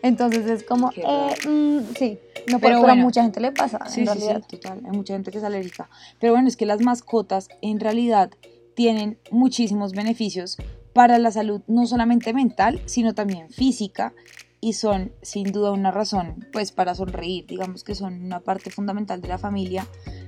Entonces 0.03 0.47
es 0.47 0.63
como, 0.63 0.91
eh, 0.97 1.35
mm, 1.49 1.95
sí, 1.97 2.19
no, 2.51 2.61
Pero 2.61 2.81
pero 2.81 2.89
a 2.89 2.95
mucha 2.95 3.23
gente 3.23 3.41
le 3.41 3.53
pasa, 3.53 3.79
Sí, 3.89 4.01
en 4.03 4.07
sí, 4.09 4.13
sí, 4.13 4.19
realidad. 4.21 4.47
total. 4.49 4.83
Hay 4.85 4.97
mucha 4.97 5.15
gente 5.15 5.31
que 5.31 5.39
es 5.39 5.45
alérgica. 5.45 5.89
Pero 6.21 6.33
bueno, 6.35 6.49
es 6.49 6.57
que 6.57 6.67
las 6.67 6.81
mascotas 6.81 7.49
en 7.63 7.81
realidad 7.81 8.31
tienen 8.75 9.19
muchísimos 9.31 9.93
beneficios 9.93 10.59
para 10.93 11.19
la 11.19 11.31
salud, 11.31 11.63
no 11.67 11.87
solamente 11.87 12.33
mental, 12.33 12.81
sino 12.87 13.15
también 13.15 13.51
física. 13.51 14.13
Y 14.61 14.73
son 14.73 15.13
sin 15.23 15.53
duda 15.53 15.71
una 15.73 15.91
razón, 15.91 16.47
pues, 16.53 16.73
para 16.73 16.95
sonreír. 16.95 17.47
Digamos 17.47 17.85
que 17.85 17.95
son 17.95 18.25
una 18.25 18.41
parte 18.41 18.71
fundamental 18.71 19.21
de 19.21 19.29
la 19.29 19.39
familia. 19.39 19.87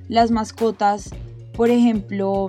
Las 0.09 0.31
mascotas, 0.31 1.11
por 1.55 1.71
ejemplo, 1.71 2.49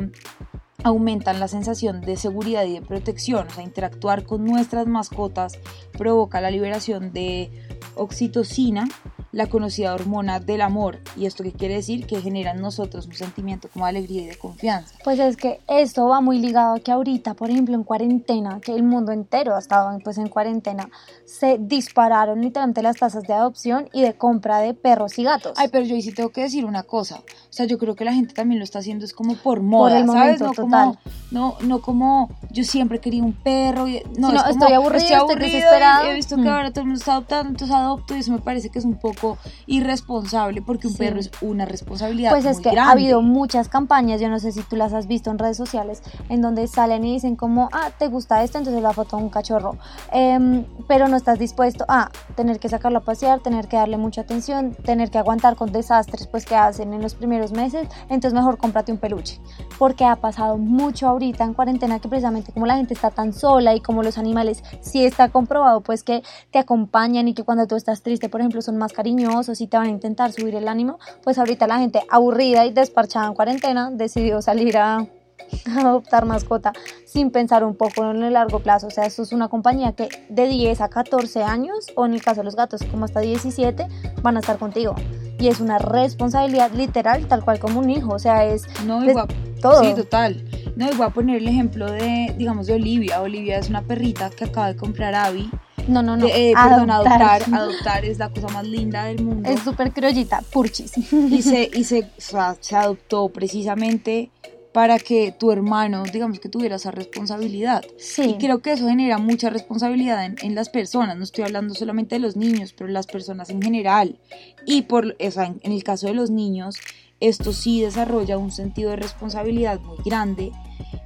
aumentan 0.84 1.40
la 1.40 1.48
sensación 1.48 2.02
de 2.02 2.18
seguridad 2.18 2.64
y 2.66 2.74
de 2.74 2.82
protección. 2.82 3.48
O 3.48 3.50
sea, 3.52 3.64
interactuar 3.64 4.24
con 4.24 4.46
nuestras 4.46 4.88
mascotas 4.88 5.60
provoca 5.98 6.42
la 6.42 6.52
liberación 6.52 7.12
de 7.14 7.52
oxitocina, 7.96 8.88
la 9.32 9.46
conocida 9.46 9.94
hormona 9.94 10.40
del 10.40 10.62
amor. 10.62 11.00
¿Y 11.16 11.26
esto 11.28 11.44
qué 11.44 11.52
quiere 11.52 11.76
decir? 11.76 12.08
Que 12.08 12.22
genera 12.22 12.52
en 12.52 12.62
nosotros 12.62 13.06
un 13.06 13.14
sentimiento 13.14 13.70
como 13.72 13.86
de 13.86 13.90
alegría 13.90 14.24
y 14.24 14.26
de 14.26 14.38
confianza. 14.38 14.96
Pues 15.04 15.20
es 15.20 15.38
que 15.38 15.60
esto 15.68 16.08
va 16.08 16.20
muy 16.20 16.40
ligado 16.40 16.76
a 16.76 16.80
que 16.80 16.92
ahorita, 16.92 17.36
por 17.36 17.52
ejemplo, 17.52 17.76
en 17.76 17.84
cuarentena, 17.84 18.60
que 18.60 18.74
el 18.74 18.84
mundo 18.84 19.12
entero 19.12 19.56
ha 19.56 19.60
estado 19.60 19.96
pues 20.04 20.18
en 20.18 20.30
cuarentena, 20.30 20.90
se 21.26 21.58
dispararon 21.60 22.42
literalmente 22.42 22.82
las 22.82 22.98
tasas 22.98 23.24
de 23.24 23.34
adopción 23.34 23.88
y 23.94 24.02
de 24.02 24.14
compra 24.14 24.60
de 24.60 24.74
perros 24.74 25.20
y 25.20 25.24
gatos. 25.24 25.54
Ay, 25.58 25.68
pero 25.72 25.86
yo 25.86 25.96
ahí 25.96 26.02
sí 26.02 26.12
tengo 26.12 26.30
que 26.30 26.42
decir 26.42 26.66
una 26.66 26.84
cosa. 26.84 27.18
O 27.18 27.52
sea, 27.54 27.68
yo 27.68 27.78
creo 27.78 27.96
que 27.96 28.06
la 28.06 28.14
gente 28.14 28.34
también 28.34 28.58
lo 28.60 28.64
está 28.64 28.80
haciendo 28.80 29.06
es 29.06 29.14
como 29.14 29.36
por 29.36 29.62
moda, 29.62 30.00
el 30.00 30.08
¿sabes? 30.08 30.40
momento, 30.42 30.62
No 30.64 30.69
total. 30.70 30.86
como, 30.86 30.98
no, 31.32 31.56
no 31.62 31.82
como 31.82 32.30
yo 32.52 32.64
siempre 32.64 33.00
quería 33.00 33.24
un 33.24 33.34
perro. 33.34 33.88
Y, 33.88 34.02
no, 34.18 34.30
Sí, 34.30 34.34
no, 34.34 34.36
es 34.36 34.42
como, 34.44 34.50
estoy 34.52 34.74
aburrido, 34.74 34.98
estoy 35.04 35.16
aburrido 35.18 35.40
desesperado. 35.58 36.06
He 36.10 36.14
visto 36.16 36.36
que 36.36 36.42
Mm. 36.44 36.48
ahora 36.48 36.70
todo 36.72 36.82
el 36.82 36.86
mundo 36.88 37.00
está 37.00 37.12
adoptando, 37.14 37.50
entonces 37.50 37.76
adopto 37.76 38.16
y 38.16 38.20
eso 38.20 38.32
me 38.32 38.40
parece 38.40 38.70
que 38.70 38.80
es 38.80 38.86
un 38.86 38.96
poco 38.96 39.38
irresponsable 39.68 40.62
porque 40.62 40.88
un 40.88 40.94
Sí. 40.94 41.00
perro 41.00 41.20
es 41.20 41.32
una 41.42 41.66
responsabilidad 41.66 42.32
Pues 42.32 42.46
es 42.46 42.58
que 42.58 42.72
grande. 42.72 42.80
ha 42.82 42.92
habido 42.92 43.22
muchas 43.22 43.70
campañas, 43.70 44.20
yo 44.22 44.30
no 44.30 44.40
sé 44.40 44.52
si 44.52 44.62
tú 44.62 44.76
las 44.76 44.94
has 44.94 45.08
visto 45.08 45.32
en 45.32 45.38
redes 45.40 45.58
sociales, 45.58 46.02
en 46.30 46.42
donde 46.42 46.68
salen 46.68 47.04
y 47.06 47.14
dicen 47.14 47.36
como, 47.36 47.70
ah, 47.72 47.90
¿te 47.98 48.08
gusta 48.08 48.44
esto? 48.44 48.58
Entonces 48.58 48.82
la 48.82 48.94
foto 48.94 49.18
de 49.18 49.24
un 49.24 49.30
cachorro. 49.30 49.78
Em, 50.12 50.66
pero 50.88 51.08
no 51.08 51.16
estás 51.18 51.40
dispuesto 51.40 51.86
a 51.88 52.10
tener 52.36 52.60
que 52.60 52.70
sacarlo 52.70 53.00
a 53.00 53.02
pasear, 53.02 53.40
tener 53.40 53.68
que 53.68 53.78
darle 53.78 53.98
mucha 53.98 54.22
atención, 54.22 54.76
tener 54.86 55.10
que 55.12 55.18
aguantar 55.18 55.56
con 55.56 55.72
desastres 55.72 56.28
pues 56.28 56.46
que 56.46 56.56
hacen 56.56 56.94
en 56.94 57.02
los 57.02 57.16
primeros 57.16 57.52
meses, 57.52 57.88
entonces 58.04 58.34
mejor 58.34 58.58
cómprate 58.58 58.92
un 58.92 58.98
peluche. 58.98 59.40
Porque 59.78 60.06
ha 60.06 60.16
pasado 60.18 60.58
mucho 60.60 61.08
ahorita 61.08 61.44
en 61.44 61.54
cuarentena 61.54 62.00
que 62.00 62.08
precisamente 62.08 62.52
como 62.52 62.66
la 62.66 62.78
gente 62.78 62.94
está 62.94 63.12
tan 63.12 63.34
sola 63.34 63.76
y 63.76 63.82
como 63.82 64.04
los 64.04 64.18
animales 64.18 64.64
sí 64.82 65.06
está 65.06 65.30
comprobado 65.30 65.82
pues 65.82 66.04
que 66.04 66.24
te 66.52 66.60
acompañan 66.60 67.28
y 67.28 67.34
que 67.34 67.44
cuando 67.44 67.68
tú 67.68 67.76
estás 67.76 68.02
triste, 68.02 68.30
por 68.30 68.42
ejemplo, 68.42 68.62
son 68.62 68.78
más 68.78 68.94
cariñosos 68.94 69.62
y 69.62 69.68
te 69.68 69.78
van 69.78 69.88
a 69.88 69.92
intentar 69.92 70.32
subir 70.32 70.56
el 70.56 70.68
ánimo, 70.68 71.00
pues 71.24 71.38
ahorita 71.38 71.68
la 71.68 71.80
gente 71.80 72.02
aburrida 72.10 72.66
y 72.66 72.72
desparchada 72.72 73.28
en 73.28 73.34
cuarentena 73.34 73.92
decidió 73.92 74.42
salir 74.42 74.78
a, 74.78 75.08
adoptar 75.78 76.26
mascota 76.26 76.74
sin 77.06 77.32
pensar 77.32 77.64
un 77.64 77.76
poco 77.76 78.10
en 78.10 78.22
el 78.24 78.34
largo 78.34 78.60
plazo. 78.60 78.88
O 78.88 78.92
sea, 78.92 79.06
esto 79.06 79.24
es 79.24 79.32
una 79.32 79.48
compañía 79.48 79.94
que 79.94 80.10
de 80.30 80.48
10 80.48 80.82
a 80.82 80.90
14 80.90 81.44
años, 81.44 81.88
o 81.96 82.06
en 82.06 82.14
el 82.14 82.22
caso 82.22 82.42
de 82.42 82.46
los 82.46 82.56
gatos 82.56 82.82
como 82.92 83.06
hasta 83.06 83.20
17, 83.20 83.88
van 84.22 84.38
a 84.38 84.40
estar 84.40 84.58
contigo. 84.58 84.96
Y 85.40 85.48
es 85.48 85.60
una 85.60 85.78
responsabilidad 85.78 86.72
literal, 86.74 87.28
tal 87.28 87.44
cual 87.46 87.60
como 87.60 87.80
un 87.80 87.90
hijo. 87.90 88.14
O 88.14 88.20
sea, 88.20 88.46
es 88.46 88.64
No, 88.86 89.04
igual, 89.04 89.28
todo. 89.62 89.82
Sí, 89.84 89.94
total. 89.96 90.44
No, 90.76 91.04
a 91.04 91.10
poner 91.10 91.38
el 91.38 91.48
ejemplo 91.48 91.92
de, 91.92 92.34
digamos, 92.38 92.68
de 92.68 92.74
Olivia. 92.74 93.22
Olivia 93.22 93.58
es 93.58 93.70
una 93.70 93.82
perrita 93.82 94.30
que 94.30 94.46
acaba 94.46 94.68
de 94.68 94.76
comprar 94.76 95.16
Abby. 95.16 95.50
No, 95.88 96.04
no, 96.04 96.16
no. 96.16 96.26
De- 96.26 96.52
eh, 96.52 96.54
perdón, 96.54 96.92
adoptar. 96.92 97.22
adoptar. 97.22 97.54
Adoptar 97.60 98.06
es 98.06 98.20
la 98.20 98.30
cosa 98.30 98.48
más 98.50 98.68
linda 98.68 99.06
del 99.06 99.24
mundo. 99.24 99.50
Es 99.50 99.62
súper 99.62 99.92
criollita, 99.92 100.42
purchis. 100.52 100.92
y 101.12 101.42
se, 101.42 101.70
y 101.74 101.84
se, 101.84 102.02
o 102.02 102.06
sea, 102.22 102.56
se 102.60 102.76
adoptó 102.76 103.30
precisamente 103.30 104.30
para 104.74 105.00
que 105.00 105.32
tu 105.32 105.52
hermano, 105.52 106.04
digamos 106.04 106.40
que 106.40 106.48
tuviera 106.50 106.76
esa 106.76 106.92
responsabilidad. 106.92 107.84
Sí. 107.98 108.24
Y 108.24 108.38
creo 108.38 108.60
que 108.60 108.74
eso 108.74 108.88
genera 108.88 109.18
mucha 109.18 109.50
responsabilidad 109.50 110.26
en, 110.26 110.36
en 110.42 110.54
las 110.54 110.70
personas. 110.70 111.18
No 111.18 111.24
estoy 111.24 111.44
hablando 111.44 111.74
solamente 111.74 112.16
de 112.16 112.20
los 112.20 112.36
niños, 112.36 112.74
pero 112.78 112.90
las 112.90 113.08
personas 113.08 113.50
en 113.50 113.62
general. 113.62 114.20
Y 114.66 114.84
por, 114.84 115.16
o 115.20 115.32
sea, 115.32 115.46
en, 115.46 115.60
en 115.64 115.72
el 115.72 115.84
caso 115.84 116.08
de 116.08 116.14
los 116.14 116.30
niños, 116.30 116.76
esto 117.20 117.52
sí 117.52 117.82
desarrolla 117.82 118.38
un 118.38 118.52
sentido 118.52 118.92
de 118.92 118.98
responsabilidad 118.98 119.80
muy 119.80 119.98
grande. 120.06 120.52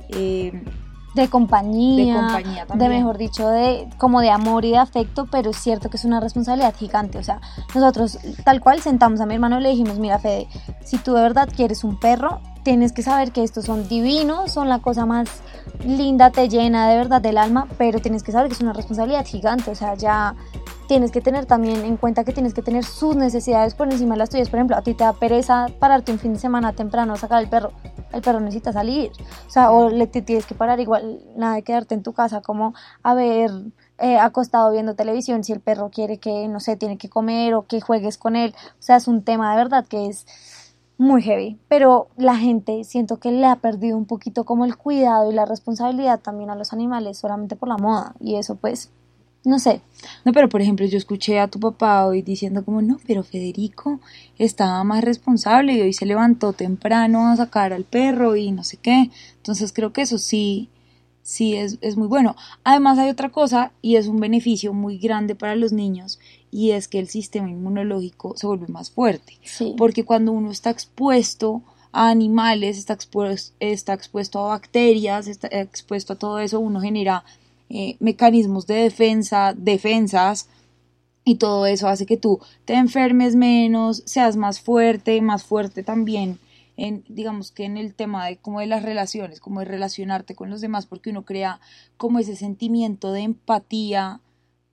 eh, 0.09 0.51
de 1.13 1.27
compañía, 1.29 2.15
De 2.15 2.19
compañía 2.19 2.61
de 2.61 2.67
también. 2.67 2.91
mejor 2.91 3.17
dicho, 3.17 3.47
de 3.49 3.87
como 3.97 4.21
de 4.21 4.31
amor 4.31 4.65
y 4.65 4.71
de 4.71 4.77
afecto, 4.77 5.27
pero 5.31 5.51
es 5.51 5.57
cierto 5.57 5.89
que 5.89 5.97
es 5.97 6.05
una 6.05 6.19
responsabilidad 6.19 6.73
gigante. 6.75 7.17
O 7.17 7.23
sea, 7.23 7.39
nosotros 7.75 8.17
tal 8.43 8.61
cual 8.61 8.81
sentamos 8.81 9.21
a 9.21 9.25
mi 9.25 9.35
hermano 9.35 9.59
y 9.59 9.63
le 9.63 9.69
dijimos, 9.69 9.99
mira 9.99 10.19
Fede, 10.19 10.47
si 10.83 10.97
tú 10.97 11.13
de 11.13 11.21
verdad 11.21 11.49
quieres 11.55 11.83
un 11.83 11.99
perro, 11.99 12.41
tienes 12.63 12.93
que 12.93 13.03
saber 13.03 13.31
que 13.31 13.43
estos 13.43 13.65
son 13.65 13.87
divinos, 13.87 14.51
son 14.51 14.69
la 14.69 14.79
cosa 14.79 15.05
más 15.05 15.29
linda, 15.85 16.31
te 16.31 16.49
llena 16.49 16.89
de 16.89 16.97
verdad 16.97 17.21
del 17.21 17.37
alma, 17.37 17.67
pero 17.77 17.99
tienes 17.99 18.23
que 18.23 18.31
saber 18.31 18.47
que 18.47 18.53
es 18.53 18.61
una 18.61 18.73
responsabilidad 18.73 19.25
gigante. 19.25 19.69
O 19.71 19.75
sea, 19.75 19.95
ya 19.95 20.35
tienes 20.87 21.11
que 21.11 21.21
tener 21.21 21.45
también 21.45 21.83
en 21.85 21.97
cuenta 21.97 22.23
que 22.23 22.31
tienes 22.31 22.53
que 22.53 22.61
tener 22.61 22.83
sus 22.83 23.15
necesidades 23.15 23.73
por 23.75 23.91
encima 23.91 24.15
de 24.15 24.19
las 24.19 24.29
tuyas. 24.29 24.49
Por 24.49 24.59
ejemplo, 24.59 24.77
a 24.77 24.81
ti 24.81 24.93
te 24.93 25.03
da 25.03 25.13
pereza 25.13 25.67
pararte 25.79 26.11
un 26.11 26.19
fin 26.19 26.33
de 26.33 26.39
semana 26.39 26.73
temprano 26.73 27.13
a 27.13 27.17
sacar 27.17 27.39
al 27.39 27.49
perro. 27.49 27.71
El 28.13 28.21
perro 28.21 28.39
necesita 28.39 28.71
salir. 28.71 29.11
O 29.47 29.49
sea, 29.49 29.71
o 29.71 29.89
le 29.89 30.07
te 30.07 30.21
tienes 30.21 30.45
que 30.45 30.55
parar 30.55 30.79
igual, 30.79 31.19
nada 31.35 31.55
de 31.55 31.63
quedarte 31.63 31.95
en 31.95 32.03
tu 32.03 32.13
casa 32.13 32.41
como 32.41 32.73
a 33.01 33.13
ver 33.13 33.51
eh, 33.97 34.17
acostado 34.17 34.71
viendo 34.71 34.95
televisión 34.95 35.43
si 35.43 35.51
el 35.51 35.59
perro 35.59 35.89
quiere 35.89 36.19
que, 36.19 36.47
no 36.47 36.59
sé, 36.59 36.77
tiene 36.77 36.97
que 36.97 37.09
comer 37.09 37.55
o 37.55 37.65
que 37.67 37.81
juegues 37.81 38.17
con 38.17 38.35
él. 38.35 38.55
O 38.79 38.81
sea, 38.81 38.97
es 38.97 39.07
un 39.07 39.23
tema 39.23 39.51
de 39.51 39.57
verdad 39.57 39.85
que 39.85 40.07
es 40.07 40.25
muy 40.97 41.21
heavy, 41.21 41.59
pero 41.67 42.07
la 42.17 42.37
gente 42.37 42.83
siento 42.83 43.17
que 43.17 43.31
le 43.31 43.47
ha 43.47 43.55
perdido 43.57 43.97
un 43.97 44.05
poquito 44.05 44.45
como 44.45 44.65
el 44.65 44.77
cuidado 44.77 45.31
y 45.31 45.35
la 45.35 45.45
responsabilidad 45.45 46.19
también 46.19 46.49
a 46.49 46.55
los 46.55 46.71
animales 46.71 47.17
solamente 47.17 47.55
por 47.55 47.67
la 47.67 47.77
moda 47.77 48.13
y 48.19 48.35
eso 48.35 48.55
pues 48.55 48.91
no 49.45 49.59
sé. 49.59 49.81
No, 50.25 50.31
pero 50.31 50.49
por 50.49 50.61
ejemplo, 50.61 50.85
yo 50.85 50.97
escuché 50.97 51.39
a 51.39 51.47
tu 51.47 51.59
papá 51.59 52.05
hoy 52.05 52.21
diciendo 52.21 52.63
como, 52.63 52.81
no, 52.81 52.99
pero 53.05 53.23
Federico 53.23 53.99
estaba 54.37 54.83
más 54.83 55.03
responsable 55.03 55.73
y 55.73 55.81
hoy 55.81 55.93
se 55.93 56.05
levantó 56.05 56.53
temprano 56.53 57.27
a 57.27 57.35
sacar 57.35 57.73
al 57.73 57.83
perro 57.83 58.35
y 58.35 58.51
no 58.51 58.63
sé 58.63 58.77
qué. 58.77 59.09
Entonces 59.37 59.73
creo 59.73 59.91
que 59.93 60.01
eso 60.01 60.17
sí, 60.17 60.69
sí 61.21 61.55
es, 61.55 61.77
es 61.81 61.97
muy 61.97 62.07
bueno. 62.07 62.35
Además 62.63 62.99
hay 62.99 63.09
otra 63.09 63.29
cosa 63.29 63.71
y 63.81 63.95
es 63.95 64.07
un 64.07 64.19
beneficio 64.19 64.73
muy 64.73 64.97
grande 64.97 65.35
para 65.35 65.55
los 65.55 65.73
niños 65.73 66.19
y 66.51 66.71
es 66.71 66.87
que 66.87 66.99
el 66.99 67.07
sistema 67.07 67.49
inmunológico 67.49 68.37
se 68.37 68.47
vuelve 68.47 68.67
más 68.67 68.91
fuerte. 68.91 69.37
Sí. 69.43 69.73
Porque 69.77 70.05
cuando 70.05 70.31
uno 70.31 70.51
está 70.51 70.69
expuesto 70.69 71.63
a 71.91 72.09
animales, 72.09 72.77
está 72.77 72.93
expuesto, 72.93 73.55
está 73.59 73.93
expuesto 73.93 74.39
a 74.39 74.49
bacterias, 74.49 75.27
está 75.27 75.47
expuesto 75.51 76.13
a 76.13 76.15
todo 76.17 76.39
eso, 76.39 76.59
uno 76.59 76.79
genera 76.79 77.23
eh, 77.69 77.97
mecanismos 77.99 78.67
de 78.67 78.75
defensa, 78.75 79.53
defensas, 79.55 80.49
y 81.25 81.35
todo 81.35 81.65
eso 81.65 81.87
hace 81.87 82.05
que 82.05 82.17
tú 82.17 82.39
te 82.65 82.73
enfermes 82.73 83.35
menos, 83.35 84.03
seas 84.05 84.35
más 84.35 84.59
fuerte, 84.59 85.21
más 85.21 85.43
fuerte 85.43 85.83
también 85.83 86.37
en, 86.77 87.03
digamos 87.07 87.51
que 87.51 87.65
en 87.65 87.77
el 87.77 87.93
tema 87.93 88.25
de 88.25 88.37
como 88.37 88.59
de 88.59 88.67
las 88.67 88.83
relaciones, 88.83 89.39
como 89.39 89.59
de 89.59 89.65
relacionarte 89.65 90.35
con 90.35 90.49
los 90.49 90.61
demás, 90.61 90.85
porque 90.85 91.11
uno 91.11 91.23
crea 91.23 91.59
como 91.97 92.19
ese 92.19 92.35
sentimiento 92.35 93.11
de 93.11 93.21
empatía 93.21 94.21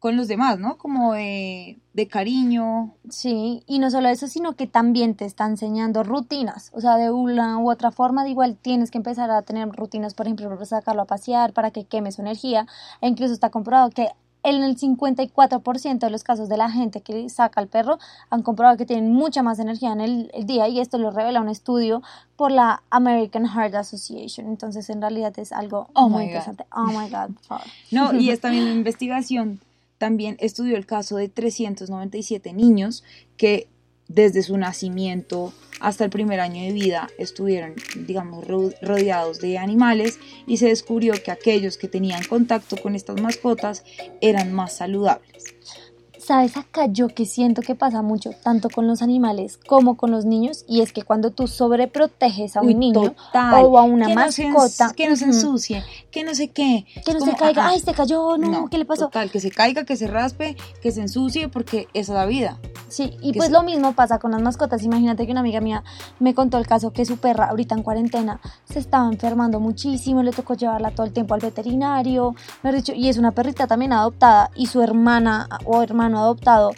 con 0.00 0.16
los 0.16 0.28
demás, 0.28 0.58
¿no? 0.58 0.78
Como 0.78 1.12
de, 1.12 1.78
de, 1.92 2.08
cariño. 2.08 2.94
Sí, 3.10 3.62
y 3.66 3.78
no 3.78 3.90
solo 3.90 4.08
eso, 4.08 4.28
sino 4.28 4.56
que 4.56 4.66
también 4.66 5.14
te 5.14 5.26
está 5.26 5.44
enseñando 5.44 6.02
rutinas, 6.02 6.70
o 6.74 6.80
sea, 6.80 6.96
de 6.96 7.10
una 7.10 7.58
u 7.58 7.70
otra 7.70 7.90
forma, 7.90 8.24
de 8.24 8.30
igual 8.30 8.56
tienes 8.56 8.90
que 8.90 8.96
empezar 8.96 9.30
a 9.30 9.42
tener 9.42 9.68
rutinas, 9.68 10.14
por 10.14 10.26
ejemplo, 10.26 10.48
para 10.48 10.64
sacarlo 10.64 11.02
a 11.02 11.04
pasear, 11.04 11.52
para 11.52 11.70
que 11.70 11.84
queme 11.84 12.12
su 12.12 12.22
energía, 12.22 12.66
e 13.02 13.08
incluso 13.08 13.34
está 13.34 13.50
comprobado 13.50 13.90
que 13.90 14.08
en 14.42 14.62
el 14.62 14.78
54% 14.78 15.98
de 15.98 16.08
los 16.08 16.24
casos 16.24 16.48
de 16.48 16.56
la 16.56 16.70
gente 16.70 17.02
que 17.02 17.28
saca 17.28 17.60
al 17.60 17.68
perro 17.68 17.98
han 18.30 18.42
comprobado 18.42 18.78
que 18.78 18.86
tienen 18.86 19.12
mucha 19.12 19.42
más 19.42 19.58
energía 19.58 19.92
en 19.92 20.00
el, 20.00 20.30
el, 20.32 20.46
día 20.46 20.66
y 20.66 20.80
esto 20.80 20.96
lo 20.96 21.10
revela 21.10 21.42
un 21.42 21.50
estudio 21.50 22.02
por 22.36 22.50
la 22.50 22.82
American 22.88 23.46
Heart 23.46 23.74
Association. 23.74 24.46
Entonces, 24.46 24.88
en 24.88 25.02
realidad 25.02 25.38
es 25.38 25.52
algo 25.52 25.88
oh 25.92 26.08
muy 26.08 26.24
interesante. 26.24 26.64
God. 26.70 26.80
Oh 26.80 26.98
my 26.98 27.10
God. 27.10 27.60
no, 27.90 28.18
y 28.18 28.30
esta 28.30 28.48
misma 28.48 28.70
investigación 28.70 29.60
también 30.00 30.38
estudió 30.40 30.78
el 30.78 30.86
caso 30.86 31.18
de 31.18 31.28
397 31.28 32.54
niños 32.54 33.04
que 33.36 33.68
desde 34.08 34.42
su 34.42 34.56
nacimiento 34.56 35.52
hasta 35.78 36.04
el 36.04 36.10
primer 36.10 36.40
año 36.40 36.62
de 36.62 36.72
vida 36.72 37.10
estuvieron, 37.18 37.74
digamos, 38.06 38.46
rodeados 38.46 39.40
de 39.40 39.58
animales 39.58 40.18
y 40.46 40.56
se 40.56 40.68
descubrió 40.68 41.12
que 41.22 41.30
aquellos 41.30 41.76
que 41.76 41.86
tenían 41.86 42.24
contacto 42.24 42.78
con 42.78 42.94
estas 42.94 43.20
mascotas 43.20 43.84
eran 44.22 44.54
más 44.54 44.74
saludables. 44.74 45.44
¿Sabes 46.22 46.56
acá 46.58 46.86
yo 46.86 47.08
que 47.08 47.24
siento 47.24 47.62
que 47.62 47.74
pasa 47.74 48.02
mucho, 48.02 48.30
tanto 48.42 48.68
con 48.68 48.86
los 48.86 49.00
animales 49.00 49.58
como 49.66 49.96
con 49.96 50.10
los 50.10 50.26
niños? 50.26 50.64
Y 50.68 50.82
es 50.82 50.92
que 50.92 51.02
cuando 51.02 51.30
tú 51.30 51.46
sobreproteges 51.48 52.56
a 52.56 52.60
un 52.60 52.68
Uy, 52.68 52.74
niño 52.74 53.12
total. 53.12 53.64
o 53.64 53.78
a 53.78 53.82
una 53.84 54.06
que 54.06 54.14
no 54.14 54.20
mascota, 54.20 54.92
que 54.94 55.08
no 55.08 55.16
se 55.16 55.24
ensucie, 55.24 55.82
que 56.10 56.22
no 56.22 56.34
sé 56.34 56.48
qué. 56.48 56.84
que 57.06 57.14
no 57.14 57.20
Como, 57.20 57.32
se 57.32 57.38
caiga, 57.38 57.62
ajá. 57.62 57.70
ay, 57.72 57.80
se 57.80 57.94
cayó, 57.94 58.36
no, 58.36 58.68
¿qué 58.68 58.76
le 58.78 58.84
pasó? 58.84 59.06
Total, 59.06 59.30
que 59.30 59.40
se 59.40 59.50
caiga, 59.50 59.84
que 59.84 59.96
se 59.96 60.06
raspe, 60.06 60.56
que 60.82 60.92
se 60.92 61.00
ensucie, 61.00 61.48
porque 61.48 61.88
esa 61.94 62.12
es 62.12 62.18
la 62.18 62.26
vida. 62.26 62.58
Sí, 62.88 63.16
y 63.22 63.32
que 63.32 63.38
pues 63.38 63.46
se- 63.48 63.52
lo 63.54 63.62
mismo 63.62 63.92
pasa 63.94 64.18
con 64.18 64.32
las 64.32 64.42
mascotas. 64.42 64.82
Imagínate 64.82 65.24
que 65.24 65.32
una 65.32 65.40
amiga 65.40 65.60
mía 65.60 65.84
me 66.18 66.34
contó 66.34 66.58
el 66.58 66.66
caso 66.66 66.92
que 66.92 67.04
su 67.06 67.16
perra, 67.16 67.46
ahorita 67.46 67.74
en 67.74 67.82
cuarentena, 67.82 68.40
se 68.64 68.78
estaba 68.78 69.08
enfermando 69.10 69.58
muchísimo, 69.58 70.22
le 70.22 70.32
tocó 70.32 70.52
llevarla 70.54 70.90
todo 70.90 71.06
el 71.06 71.12
tiempo 71.12 71.32
al 71.34 71.40
veterinario, 71.40 72.34
mejor 72.62 72.76
dicho, 72.78 72.92
y 72.92 73.08
es 73.08 73.16
una 73.16 73.30
perrita 73.32 73.66
también 73.66 73.92
adoptada, 73.94 74.50
y 74.54 74.66
su 74.66 74.82
hermana 74.82 75.48
o 75.64 75.82
hermano 76.10 76.24
adoptado, 76.24 76.72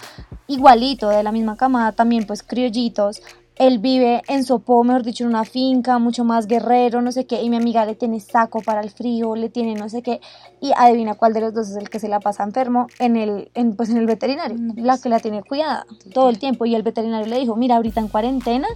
igualito, 0.46 1.08
de 1.08 1.22
la 1.22 1.32
misma 1.32 1.56
camada, 1.56 1.92
también 1.92 2.26
pues 2.26 2.42
criollitos. 2.42 3.22
Él 3.56 3.78
vive 3.78 4.22
en 4.28 4.44
Sopó, 4.44 4.82
mejor 4.82 5.02
dicho, 5.02 5.24
en 5.24 5.30
una 5.30 5.44
finca, 5.44 5.98
mucho 5.98 6.24
más 6.24 6.46
guerrero, 6.46 7.02
no 7.02 7.12
sé 7.12 7.26
qué, 7.26 7.42
y 7.42 7.50
mi 7.50 7.56
amiga 7.56 7.84
le 7.84 7.94
tiene 7.94 8.18
saco 8.18 8.60
para 8.62 8.80
el 8.80 8.90
frío, 8.90 9.36
le 9.36 9.50
tiene 9.50 9.74
no 9.74 9.90
sé 9.90 10.02
qué, 10.02 10.20
y 10.60 10.72
adivina 10.74 11.14
cuál 11.14 11.34
de 11.34 11.42
los 11.42 11.54
dos 11.54 11.68
es 11.68 11.76
el 11.76 11.90
que 11.90 12.00
se 12.00 12.08
la 12.08 12.18
pasa 12.18 12.44
enfermo 12.44 12.86
en 12.98 13.16
el, 13.16 13.50
en, 13.54 13.76
pues 13.76 13.90
en 13.90 13.98
el 13.98 14.06
veterinario, 14.06 14.56
No, 14.58 14.72
la 14.76 14.94
pues. 14.94 15.02
que 15.02 15.08
la 15.10 15.20
tiene 15.20 15.42
cuidada 15.42 15.84
todo 16.14 16.30
el 16.30 16.38
tiempo, 16.38 16.64
y 16.64 16.74
el 16.74 16.82
veterinario 16.82 17.26
le 17.26 17.38
dijo, 17.38 17.54
mira, 17.54 17.76
ahorita 17.76 18.00
en 18.00 18.08
cuarentena 18.08 18.68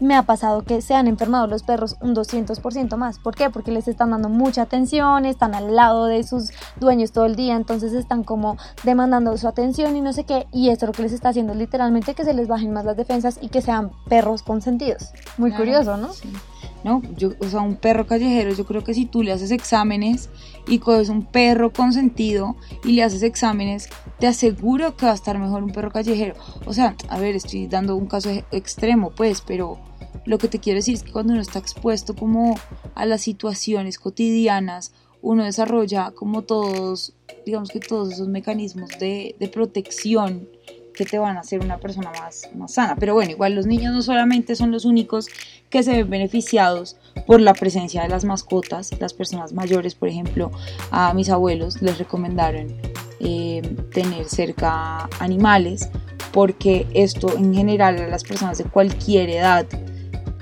me 0.00 0.14
ha 0.14 0.22
pasado 0.24 0.62
que 0.62 0.82
se 0.82 0.94
han 0.94 1.06
enfermado 1.06 1.46
los 1.46 1.62
perros 1.62 1.96
un 2.00 2.14
200% 2.14 2.96
más. 2.96 3.18
¿Por 3.18 3.34
qué? 3.34 3.50
Porque 3.50 3.70
les 3.70 3.88
están 3.88 4.10
dando 4.10 4.28
mucha 4.28 4.62
atención, 4.62 5.24
están 5.24 5.54
al 5.54 5.74
lado 5.74 6.06
de 6.06 6.22
sus 6.22 6.50
dueños 6.78 7.12
todo 7.12 7.24
el 7.24 7.34
día, 7.36 7.56
entonces 7.56 7.92
están 7.92 8.22
como 8.24 8.56
demandando 8.84 9.36
su 9.38 9.48
atención 9.48 9.96
y 9.96 10.00
no 10.00 10.12
sé 10.12 10.24
qué. 10.24 10.46
Y 10.52 10.68
esto 10.70 10.86
lo 10.86 10.92
que 10.92 11.02
les 11.02 11.12
está 11.12 11.30
haciendo 11.30 11.52
es 11.52 11.58
literalmente 11.58 12.14
que 12.14 12.24
se 12.24 12.34
les 12.34 12.46
bajen 12.48 12.72
más 12.72 12.84
las 12.84 12.96
defensas 12.96 13.38
y 13.40 13.48
que 13.48 13.62
sean 13.62 13.90
perros 14.08 14.42
consentidos. 14.42 15.10
Muy 15.38 15.50
Claro, 15.50 15.64
curioso, 15.64 15.96
¿no? 15.96 16.12
sí. 16.12 16.30
No, 16.86 17.02
yo, 17.16 17.30
o 17.40 17.48
sea, 17.48 17.62
un 17.62 17.74
perro 17.74 18.06
callejero, 18.06 18.54
yo 18.54 18.64
creo 18.64 18.84
que 18.84 18.94
si 18.94 19.06
tú 19.06 19.24
le 19.24 19.32
haces 19.32 19.50
exámenes 19.50 20.28
y 20.68 20.78
coges 20.78 21.08
un 21.08 21.26
perro 21.26 21.72
consentido 21.72 22.54
y 22.84 22.92
le 22.92 23.02
haces 23.02 23.24
exámenes, 23.24 23.88
te 24.20 24.28
aseguro 24.28 24.96
que 24.96 25.06
va 25.06 25.10
a 25.10 25.16
estar 25.16 25.36
mejor 25.36 25.64
un 25.64 25.72
perro 25.72 25.90
callejero. 25.90 26.36
O 26.64 26.72
sea, 26.72 26.94
a 27.08 27.18
ver, 27.18 27.34
estoy 27.34 27.66
dando 27.66 27.96
un 27.96 28.06
caso 28.06 28.30
extremo, 28.52 29.10
pues, 29.10 29.40
pero 29.40 29.80
lo 30.26 30.38
que 30.38 30.46
te 30.46 30.60
quiero 30.60 30.76
decir 30.76 30.94
es 30.94 31.02
que 31.02 31.10
cuando 31.10 31.32
uno 31.32 31.42
está 31.42 31.58
expuesto 31.58 32.14
como 32.14 32.54
a 32.94 33.04
las 33.04 33.22
situaciones 33.22 33.98
cotidianas, 33.98 34.92
uno 35.22 35.42
desarrolla 35.42 36.12
como 36.12 36.42
todos, 36.42 37.14
digamos 37.44 37.70
que 37.70 37.80
todos 37.80 38.12
esos 38.12 38.28
mecanismos 38.28 38.90
de, 39.00 39.34
de 39.40 39.48
protección 39.48 40.48
que 40.96 41.04
te 41.04 41.18
van 41.18 41.36
a 41.36 41.40
hacer 41.40 41.60
una 41.60 41.78
persona 41.78 42.10
más, 42.20 42.48
más 42.56 42.74
sana. 42.74 42.96
Pero 42.96 43.14
bueno, 43.14 43.30
igual 43.30 43.54
los 43.54 43.66
niños 43.66 43.94
no 43.94 44.02
solamente 44.02 44.56
son 44.56 44.72
los 44.72 44.84
únicos 44.84 45.28
que 45.70 45.82
se 45.82 45.92
ven 45.92 46.10
beneficiados 46.10 46.96
por 47.26 47.40
la 47.40 47.54
presencia 47.54 48.02
de 48.02 48.08
las 48.08 48.24
mascotas. 48.24 48.90
Las 48.98 49.14
personas 49.14 49.52
mayores, 49.52 49.94
por 49.94 50.08
ejemplo, 50.08 50.50
a 50.90 51.14
mis 51.14 51.28
abuelos 51.30 51.80
les 51.82 51.98
recomendaron 51.98 52.74
eh, 53.20 53.62
tener 53.92 54.24
cerca 54.24 55.08
animales 55.20 55.88
porque 56.32 56.86
esto 56.92 57.36
en 57.36 57.54
general 57.54 57.98
a 57.98 58.08
las 58.08 58.24
personas 58.24 58.58
de 58.58 58.64
cualquier 58.64 59.30
edad 59.30 59.66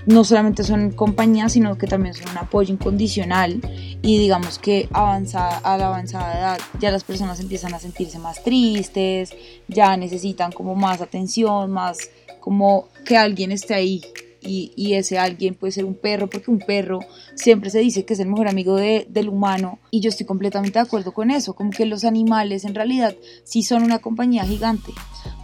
no 0.06 0.24
solamente 0.24 0.64
son 0.64 0.90
compañía, 0.90 1.48
sino 1.48 1.78
que 1.78 1.86
también 1.86 2.14
son 2.14 2.30
un 2.30 2.38
apoyo 2.38 2.72
incondicional 2.72 3.60
y 4.02 4.18
digamos 4.18 4.58
que 4.58 4.88
avanzada, 4.92 5.58
a 5.58 5.78
la 5.78 5.86
avanzada 5.86 6.38
edad 6.38 6.58
ya 6.80 6.90
las 6.90 7.04
personas 7.04 7.40
empiezan 7.40 7.74
a 7.74 7.78
sentirse 7.78 8.18
más 8.18 8.42
tristes, 8.42 9.30
ya 9.68 9.96
necesitan 9.96 10.52
como 10.52 10.74
más 10.74 11.00
atención, 11.00 11.70
más 11.70 11.98
como 12.40 12.88
que 13.04 13.16
alguien 13.16 13.52
esté 13.52 13.74
ahí 13.74 14.02
y, 14.46 14.94
ese 14.94 15.18
alguien 15.18 15.54
puede 15.54 15.72
ser 15.72 15.84
un 15.84 15.94
perro, 15.94 16.28
porque 16.28 16.50
un 16.50 16.58
perro 16.58 17.00
siempre 17.34 17.70
se 17.70 17.78
dice 17.80 18.04
que 18.04 18.14
es 18.14 18.20
el 18.20 18.28
mejor 18.28 18.48
amigo 18.48 18.76
de- 18.76 19.06
del 19.10 19.28
humano 19.28 19.78
y 19.90 20.00
yo 20.00 20.08
estoy 20.08 20.26
completamente 20.26 20.78
de 20.78 20.84
acuerdo 20.84 21.12
con 21.12 21.30
eso, 21.30 21.54
como 21.54 21.70
que 21.70 21.86
los 21.86 22.04
animales 22.04 22.64
en 22.64 22.74
realidad 22.74 23.14
sí 23.44 23.62
son 23.62 23.82
una 23.82 23.98
compañía 23.98 24.44
gigante. 24.44 24.92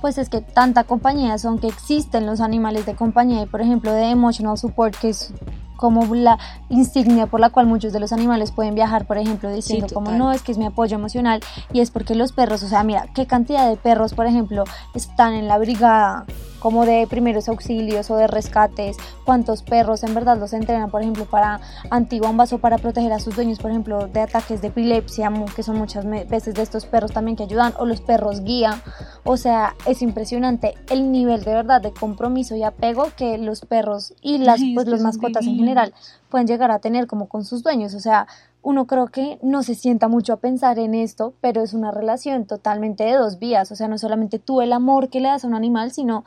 Pues 0.00 0.18
es 0.18 0.28
que 0.28 0.40
tanta 0.40 0.84
compañía 0.84 1.38
son 1.38 1.58
que 1.58 1.66
existen 1.68 2.26
los 2.26 2.40
animales 2.40 2.86
de 2.86 2.94
compañía 2.94 3.46
por 3.46 3.60
ejemplo 3.60 3.92
de 3.92 4.10
emotional 4.10 4.56
support 4.58 4.94
que 4.96 5.10
es 5.10 5.32
como 5.80 6.14
la 6.14 6.38
insignia 6.68 7.26
por 7.26 7.40
la 7.40 7.48
cual 7.48 7.66
muchos 7.66 7.94
de 7.94 8.00
los 8.00 8.12
animales 8.12 8.52
pueden 8.52 8.74
viajar, 8.74 9.06
por 9.06 9.16
ejemplo, 9.16 9.50
diciendo 9.50 9.86
como 9.94 10.08
total. 10.08 10.18
no, 10.18 10.32
es 10.32 10.42
que 10.42 10.52
es 10.52 10.58
mi 10.58 10.66
apoyo 10.66 10.94
emocional 10.94 11.40
y 11.72 11.80
es 11.80 11.90
porque 11.90 12.14
los 12.14 12.32
perros, 12.32 12.62
o 12.62 12.68
sea, 12.68 12.84
mira, 12.84 13.06
qué 13.14 13.26
cantidad 13.26 13.66
de 13.66 13.78
perros, 13.78 14.12
por 14.12 14.26
ejemplo, 14.26 14.64
están 14.94 15.32
en 15.32 15.48
la 15.48 15.56
brigada 15.56 16.26
como 16.60 16.86
de 16.86 17.06
primeros 17.08 17.48
auxilios 17.48 18.10
o 18.10 18.16
de 18.16 18.26
rescates, 18.28 18.96
cuántos 19.24 19.62
perros 19.62 20.04
en 20.04 20.14
verdad 20.14 20.38
los 20.38 20.52
entrenan, 20.52 20.90
por 20.90 21.02
ejemplo, 21.02 21.24
para 21.24 21.60
antibombas 21.90 22.52
o 22.52 22.58
para 22.58 22.78
proteger 22.78 23.12
a 23.12 23.18
sus 23.18 23.34
dueños, 23.34 23.58
por 23.58 23.70
ejemplo, 23.70 24.06
de 24.06 24.20
ataques 24.20 24.60
de 24.60 24.68
epilepsia, 24.68 25.32
que 25.56 25.62
son 25.62 25.78
muchas 25.78 26.04
veces 26.04 26.54
de 26.54 26.62
estos 26.62 26.86
perros 26.86 27.12
también 27.12 27.36
que 27.36 27.44
ayudan, 27.44 27.72
o 27.78 27.86
los 27.86 28.00
perros 28.00 28.44
guía, 28.44 28.82
o 29.24 29.36
sea, 29.36 29.74
es 29.86 30.02
impresionante 30.02 30.74
el 30.90 31.10
nivel 31.10 31.42
de 31.42 31.54
verdad 31.54 31.80
de 31.80 31.92
compromiso 31.92 32.54
y 32.54 32.62
apego 32.62 33.08
que 33.16 33.38
los 33.38 33.62
perros 33.62 34.12
y 34.20 34.38
las 34.38 34.60
es 34.60 34.68
pues 34.74 34.86
los 34.86 35.00
mascotas 35.00 35.46
en 35.46 35.54
divinos. 35.54 35.69
General 35.70 35.94
pueden 36.28 36.46
llegar 36.46 36.70
a 36.70 36.78
tener 36.78 37.06
como 37.06 37.28
con 37.28 37.44
sus 37.44 37.62
dueños, 37.62 37.94
o 37.94 38.00
sea, 38.00 38.26
uno 38.62 38.86
creo 38.86 39.08
que 39.08 39.38
no 39.42 39.62
se 39.62 39.74
sienta 39.74 40.08
mucho 40.08 40.34
a 40.34 40.36
pensar 40.36 40.78
en 40.78 40.94
esto, 40.94 41.34
pero 41.40 41.62
es 41.62 41.72
una 41.72 41.90
relación 41.90 42.46
totalmente 42.46 43.04
de 43.04 43.14
dos 43.14 43.38
vías, 43.38 43.72
o 43.72 43.76
sea, 43.76 43.88
no 43.88 43.98
solamente 43.98 44.38
tú 44.38 44.60
el 44.60 44.72
amor 44.72 45.08
que 45.08 45.20
le 45.20 45.28
das 45.28 45.44
a 45.44 45.48
un 45.48 45.54
animal, 45.54 45.92
sino 45.92 46.24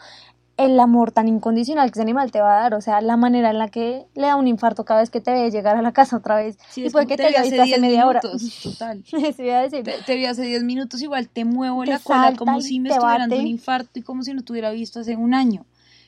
el 0.56 0.80
amor 0.80 1.12
tan 1.12 1.28
incondicional 1.28 1.90
que 1.90 1.94
ese 1.94 2.04
animal 2.04 2.32
te 2.32 2.40
va 2.40 2.58
a 2.58 2.62
dar, 2.62 2.74
o 2.76 2.82
sea, 2.82 3.02
la 3.02 3.18
manera 3.18 3.50
en 3.50 3.58
la 3.58 3.70
que 3.70 4.06
le 4.14 4.28
da 4.28 4.36
un 4.36 4.48
infarto 4.48 4.86
cada 4.86 5.00
vez 5.00 5.10
que 5.10 5.20
te 5.20 5.32
ve 5.32 5.50
llegar 5.50 5.76
a 5.76 5.82
la 5.82 5.94
casa 5.94 6.18
otra 6.18 6.36
vez, 6.36 6.58
Sí, 6.70 6.84
después 6.84 7.06
como 7.06 7.10
que 7.10 7.18
te 7.18 7.26
haya 7.26 7.42
visto 7.42 7.62
hace 7.62 7.66
10 7.66 7.82
media 7.82 8.06
hora. 8.06 8.22
Total. 8.64 9.04
Decir. 9.04 9.84
Te, 9.84 9.94
te 10.06 10.16
vi 10.16 10.26
hace 10.26 10.44
10 10.44 10.64
minutos, 10.64 11.02
igual 11.02 11.28
te 11.28 11.44
muevo 11.44 11.84
Te 11.84 11.92
la 11.92 12.00
cola 12.00 12.36
como 12.36 12.60
y 12.60 12.62
si 12.62 12.80
me 12.80 12.90
estuviera 12.90 13.20
dando 13.20 13.38
un 13.38 13.48
infarto 13.48 14.00
y 14.00 14.04
como 14.04 14.22
si 14.22 14.34
no 14.34 14.44
te 14.44 14.52
hubiera 14.52 14.72
visto 14.72 15.00
hace 15.00 15.16
un 15.16 15.34
año. 15.34 15.66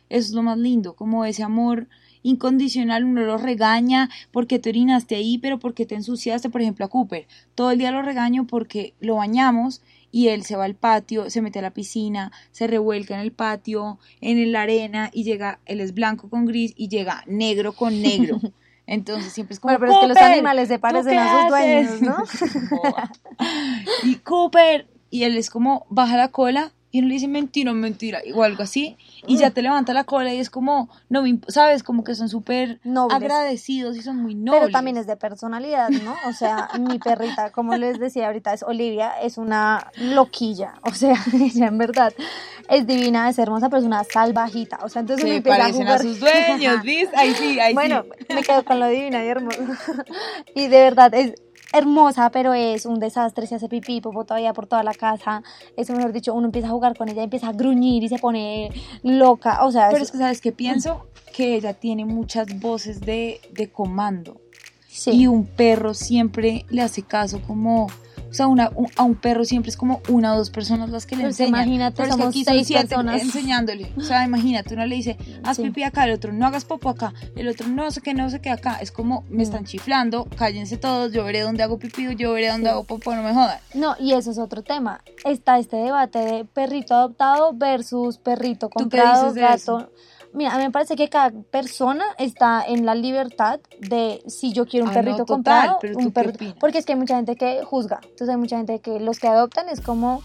Eso 0.09 0.27
es 0.27 0.31
lo 0.33 0.43
más 0.43 0.59
lindo, 0.59 0.95
como 0.95 1.25
ese 1.25 1.41
amor 1.41 1.87
incondicional, 2.29 3.03
uno 3.03 3.21
lo 3.21 3.37
regaña 3.37 4.09
porque 4.31 4.59
te 4.59 4.69
orinaste 4.69 5.15
ahí, 5.15 5.37
pero 5.37 5.59
porque 5.59 5.85
te 5.85 5.95
ensuciaste, 5.95 6.49
por 6.49 6.61
ejemplo, 6.61 6.85
a 6.85 6.89
Cooper. 6.89 7.27
Todo 7.53 7.71
el 7.71 7.77
día 7.77 7.91
lo 7.91 8.01
regaño 8.01 8.45
porque 8.47 8.93
lo 8.99 9.15
bañamos 9.15 9.81
y 10.11 10.29
él 10.29 10.43
se 10.43 10.55
va 10.55 10.65
al 10.65 10.75
patio, 10.75 11.29
se 11.29 11.41
mete 11.41 11.59
a 11.59 11.61
la 11.61 11.71
piscina, 11.71 12.31
se 12.51 12.67
revuelca 12.67 13.13
en 13.15 13.19
el 13.21 13.31
patio, 13.31 13.99
en 14.21 14.51
la 14.51 14.61
arena 14.63 15.09
y 15.13 15.23
llega, 15.23 15.59
él 15.65 15.79
es 15.81 15.93
blanco 15.93 16.29
con 16.29 16.45
gris 16.45 16.73
y 16.75 16.87
llega 16.87 17.23
negro 17.27 17.73
con 17.73 18.01
negro. 18.01 18.39
Entonces 18.87 19.33
siempre 19.33 19.53
es 19.55 19.59
como. 19.59 19.77
Bueno, 19.77 19.79
pero 19.79 19.93
es 19.93 19.99
que 19.99 20.07
los 20.07 20.17
"Cooper, 20.17 20.31
animales 20.33 20.67
se 20.67 20.75
¿tú 20.75 20.81
parecen 20.81 21.17
a 21.17 21.23
sus 21.27 21.53
haces?". 21.53 21.99
dueños, 21.99 22.01
¿no? 22.01 22.17
Y 24.03 24.15
Cooper, 24.15 24.87
y 25.09 25.23
él 25.23 25.37
es 25.37 25.49
como, 25.49 25.85
baja 25.89 26.17
la 26.17 26.29
cola, 26.29 26.71
y 26.95 26.99
uno 26.99 27.09
le 27.09 27.15
dice 27.15 27.27
mentira, 27.27 27.73
mentira, 27.73 28.21
o 28.33 28.41
algo 28.43 28.63
así, 28.63 28.95
y 29.27 29.35
ya 29.35 29.51
te 29.51 29.61
levanta 29.61 29.93
la 29.93 30.05
cola 30.05 30.33
y 30.33 30.39
es 30.39 30.49
como, 30.49 30.87
no 31.09 31.23
me 31.23 31.37
¿sabes? 31.49 31.83
Como 31.83 32.05
que 32.05 32.15
son 32.15 32.29
súper 32.29 32.79
agradecidos 33.11 33.97
y 33.97 34.01
son 34.01 34.15
muy 34.15 34.33
nobles. 34.33 34.61
Pero 34.61 34.71
también 34.71 34.95
es 34.95 35.05
de 35.05 35.17
personalidad, 35.17 35.89
¿no? 35.89 36.15
O 36.25 36.31
sea, 36.31 36.69
mi 36.79 36.97
perrita, 36.97 37.49
como 37.51 37.75
les 37.75 37.99
decía 37.99 38.27
ahorita, 38.27 38.53
es 38.53 38.63
Olivia, 38.63 39.11
es 39.21 39.37
una 39.37 39.91
loquilla. 39.99 40.75
O 40.83 40.93
sea, 40.93 41.21
ella 41.33 41.67
en 41.67 41.77
verdad 41.77 42.13
es 42.69 42.87
divina, 42.87 43.27
es 43.27 43.39
hermosa, 43.39 43.67
pero 43.67 43.81
es 43.81 43.85
una 43.85 44.05
salvajita. 44.05 44.79
O 44.83 44.87
sea, 44.87 45.01
entonces 45.01 45.27
Se 45.27 45.35
empieza 45.35 45.57
a 45.57 45.59
parecen 45.59 45.81
a 45.81 45.97
jugar. 45.97 46.01
sus 46.01 46.19
dueños, 46.21 46.81
¿viste? 46.83 47.17
Ahí 47.17 47.33
sí, 47.33 47.59
ahí 47.59 47.73
bueno, 47.73 48.05
sí. 48.17 48.33
me 48.33 48.41
quedo 48.41 48.63
con 48.63 48.79
lo 48.79 48.87
divina 48.87 49.21
y 49.21 49.27
hermosa. 49.27 49.59
y 50.55 50.67
de 50.69 50.79
verdad 50.79 51.13
es 51.13 51.33
hermosa, 51.77 52.29
pero 52.31 52.53
es 52.53 52.85
un 52.85 52.99
desastre, 52.99 53.47
se 53.47 53.55
hace 53.55 53.67
pipí, 53.69 54.01
popó 54.01 54.23
todavía 54.25 54.53
por 54.53 54.67
toda 54.67 54.83
la 54.83 54.93
casa. 54.93 55.43
Eso 55.77 55.93
mejor 55.93 56.11
dicho, 56.13 56.33
uno 56.33 56.45
empieza 56.45 56.67
a 56.67 56.71
jugar 56.71 56.97
con 56.97 57.09
ella, 57.09 57.23
empieza 57.23 57.49
a 57.49 57.53
gruñir 57.53 58.03
y 58.03 58.09
se 58.09 58.19
pone 58.19 58.69
loca. 59.03 59.65
O 59.65 59.71
sea, 59.71 59.89
Pero 59.89 59.97
es- 60.03 60.09
es 60.09 60.11
que, 60.11 60.17
¿sabes 60.17 60.41
qué 60.41 60.51
pienso? 60.51 61.07
Que 61.33 61.55
ella 61.55 61.73
tiene 61.73 62.05
muchas 62.05 62.59
voces 62.59 63.01
de, 63.01 63.41
de 63.51 63.69
comando. 63.69 64.39
sí. 64.87 65.11
Y 65.11 65.27
un 65.27 65.45
perro 65.45 65.93
siempre 65.93 66.65
le 66.69 66.81
hace 66.81 67.01
caso 67.03 67.41
como... 67.45 67.87
O 68.29 68.33
sea, 68.33 68.47
una, 68.47 68.69
un- 68.75 68.89
a 68.95 69.03
un 69.03 69.15
perro 69.15 69.45
siempre 69.45 69.69
es 69.69 69.77
como 69.77 70.01
una 70.09 70.33
o 70.33 70.37
dos 70.37 70.49
personas 70.49 70.89
las 70.89 71.05
que 71.05 71.15
le 71.15 71.23
enseñan. 71.25 71.49
imagínate, 71.49 71.95
Pero 71.97 72.09
es 72.09 72.15
que 72.15 72.21
somos 72.21 72.35
aquí 72.35 72.43
son 72.43 72.53
seis 72.53 72.67
siete 72.67 72.87
personas. 72.87 73.21
enseñándole. 73.21 73.91
O 73.97 74.01
sea, 74.01 74.25
imagínate, 74.25 74.73
uno 74.73 74.85
le 74.85 74.95
dice, 74.95 75.17
haz 75.43 75.57
Sí. 75.57 75.63
pipí 75.63 75.83
acá, 75.83 76.03
el 76.05 76.11
otro, 76.11 76.33
no 76.33 76.45
hagas 76.45 76.65
popo 76.65 76.89
acá, 76.89 77.13
el 77.35 77.47
otro, 77.47 77.67
no 77.67 77.89
sé 77.91 78.01
qué, 78.01 78.13
no 78.13 78.29
sé 78.29 78.41
qué 78.41 78.49
acá. 78.49 78.77
Es 78.81 78.91
como, 78.91 79.23
me 79.29 79.43
están 79.43 79.63
Mm. 79.63 79.65
chiflando, 79.65 80.27
cállense 80.37 80.77
todos, 80.77 81.11
yo 81.13 81.23
veré 81.23 81.41
dónde 81.41 81.63
hago 81.63 81.77
pipí, 81.79 82.15
yo 82.15 82.33
veré 82.33 82.49
dónde 82.49 82.65
Sí. 82.67 82.71
hago 82.71 82.83
popo, 82.83 83.15
no 83.15 83.23
me 83.23 83.33
jodan. 83.33 83.59
No, 83.73 83.95
y 83.99 84.13
eso 84.13 84.31
es 84.31 84.37
otro 84.37 84.61
tema. 84.63 85.01
Está 85.23 85.57
este 85.59 85.77
debate 85.77 86.19
de 86.19 86.45
perrito 86.45 86.93
adoptado 86.95 87.53
versus 87.53 88.17
perrito 88.17 88.69
qué 88.69 88.83
comprado, 88.83 89.21
dices 89.33 89.35
de 89.35 89.41
gato. 89.41 89.91
Mira, 90.35 90.53
a 90.53 90.57
mí 90.57 90.63
me 90.63 90.71
parece 90.71 90.95
que 90.95 91.09
cada 91.09 91.31
persona 91.51 92.03
está 92.17 92.63
en 92.65 92.85
la 92.85 92.93
libertad 92.93 93.59
de 93.79 94.21
si 94.27 94.51
yo 94.53 94.65
quiero 94.65 94.85
un 94.85 94.91
Ah, 94.91 94.95
no, 94.95 94.99
perrito 94.99 95.17
total, 95.19 95.35
comprado, 95.35 95.77
pero 95.81 95.93
¿tú 95.93 95.99
un 95.99 96.11
perrito, 96.11 96.55
porque 96.59 96.77
es 96.77 96.85
que 96.85 96.93
hay 96.93 96.99
mucha 96.99 97.15
gente 97.15 97.35
que 97.35 97.63
juzga. 97.63 97.99
Entonces 98.03 98.29
hay 98.29 98.37
mucha 98.37 98.57
gente 98.57 98.79
que 98.79 98.99
los 98.99 99.19
que 99.19 99.27
adoptan 99.27 99.69
es 99.69 99.81
como, 99.81 100.21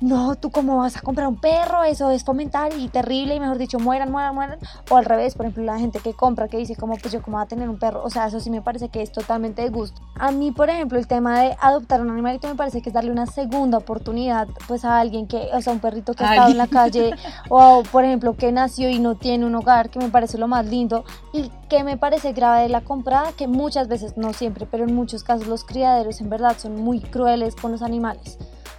no, 0.00 0.34
tú 0.36 0.50
cómo 0.50 0.78
vas 0.78 0.96
a 0.96 1.00
comprar 1.00 1.26
un 1.28 1.40
perro, 1.40 1.84
eso 1.84 2.10
es 2.10 2.24
fomentar 2.24 2.72
y 2.78 2.88
terrible 2.88 3.34
y 3.34 3.40
mejor 3.40 3.58
dicho, 3.58 3.78
mueran, 3.78 4.10
mueran, 4.10 4.34
mueran. 4.34 4.58
O 4.90 4.96
al 4.96 5.04
revés, 5.04 5.34
por 5.34 5.46
ejemplo, 5.46 5.64
la 5.64 5.78
gente 5.78 5.98
que 5.98 6.14
compra 6.14 6.48
que 6.48 6.56
dice 6.56 6.76
como, 6.76 6.96
pues 6.96 7.12
yo 7.12 7.20
cómo 7.20 7.36
voy 7.36 7.44
a 7.44 7.48
tener 7.48 7.68
un 7.68 7.78
perro. 7.78 8.02
O 8.02 8.10
sea, 8.10 8.26
eso 8.26 8.40
sí 8.40 8.50
me 8.50 8.62
parece 8.62 8.88
que 8.88 9.02
es 9.02 9.12
totalmente 9.12 9.62
de 9.62 9.68
gusto. 9.68 10.00
A 10.14 10.30
mí, 10.30 10.52
por 10.52 10.70
ejemplo, 10.70 10.98
el 10.98 11.06
tema 11.06 11.40
de 11.40 11.56
adoptar 11.60 12.00
un 12.00 12.10
animalito 12.10 12.48
me 12.48 12.54
parece 12.54 12.80
que 12.80 12.88
es 12.90 12.94
darle 12.94 13.10
una 13.10 13.26
segunda 13.26 13.78
oportunidad 13.78 14.48
pues 14.66 14.84
a 14.84 14.98
alguien 14.98 15.26
que, 15.26 15.48
o 15.52 15.60
sea, 15.60 15.72
un 15.72 15.80
perrito 15.80 16.14
que 16.14 16.24
ha 16.24 16.30
estado 16.30 16.50
en 16.50 16.58
la 16.58 16.66
calle 16.66 17.10
o, 17.48 17.82
por 17.90 18.04
ejemplo, 18.04 18.36
que 18.36 18.52
nació 18.52 18.88
y 18.88 18.98
no 18.98 19.16
tiene 19.16 19.39
un 19.44 19.54
hogar, 19.54 19.90
que 19.90 19.98
me 19.98 20.08
parece 20.08 20.38
lo 20.38 20.48
más 20.48 20.66
lindo 20.66 21.04
y 21.32 21.50
que 21.68 21.84
me 21.84 21.96
parece 21.96 22.32
grave 22.32 22.62
de 22.62 22.68
la 22.68 22.80
comprada, 22.82 23.32
que 23.32 23.46
muchas 23.46 23.88
veces, 23.88 24.16
no 24.16 24.32
siempre, 24.32 24.66
pero 24.70 24.84
en 24.84 24.94
muchos 24.94 25.22
casos 25.24 25.46
los 25.46 25.64
criaderos 25.64 26.20
en 26.20 26.30
verdad 26.30 26.56
son 26.58 26.76
muy 26.76 27.00
crueles 27.00 27.54
con 27.56 27.72
los 27.72 27.82
animales. 27.82 28.38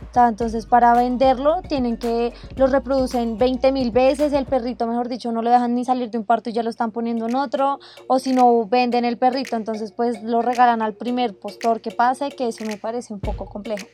O 0.09 0.13
sea, 0.13 0.27
entonces 0.27 0.65
para 0.65 0.93
venderlo 0.93 1.61
tienen 1.61 1.95
que 1.95 2.33
lo 2.55 2.67
reproducen 2.67 3.37
20 3.37 3.71
mil 3.71 3.91
veces, 3.91 4.33
el 4.33 4.45
perrito, 4.45 4.85
mejor 4.87 5.07
dicho, 5.07 5.31
no 5.31 5.41
lo 5.41 5.49
dejan 5.49 5.73
ni 5.75 5.85
salir 5.85 6.09
de 6.09 6.17
un 6.17 6.25
parto 6.25 6.49
y 6.49 6.53
ya 6.53 6.63
lo 6.63 6.69
están 6.69 6.91
poniendo 6.91 7.27
en 7.27 7.35
otro, 7.35 7.79
o 8.07 8.19
si 8.19 8.33
no 8.33 8.65
venden 8.65 9.05
el 9.05 9.17
perrito, 9.17 9.55
entonces 9.55 9.91
pues 9.93 10.21
lo 10.23 10.41
regalan 10.41 10.81
al 10.81 10.95
primer 10.95 11.39
postor 11.39 11.81
que 11.81 11.91
pase, 11.91 12.29
que 12.31 12.47
eso 12.47 12.65
me 12.65 12.77
parece 12.77 13.13
un 13.13 13.19
poco 13.19 13.45
complejo. 13.45 13.85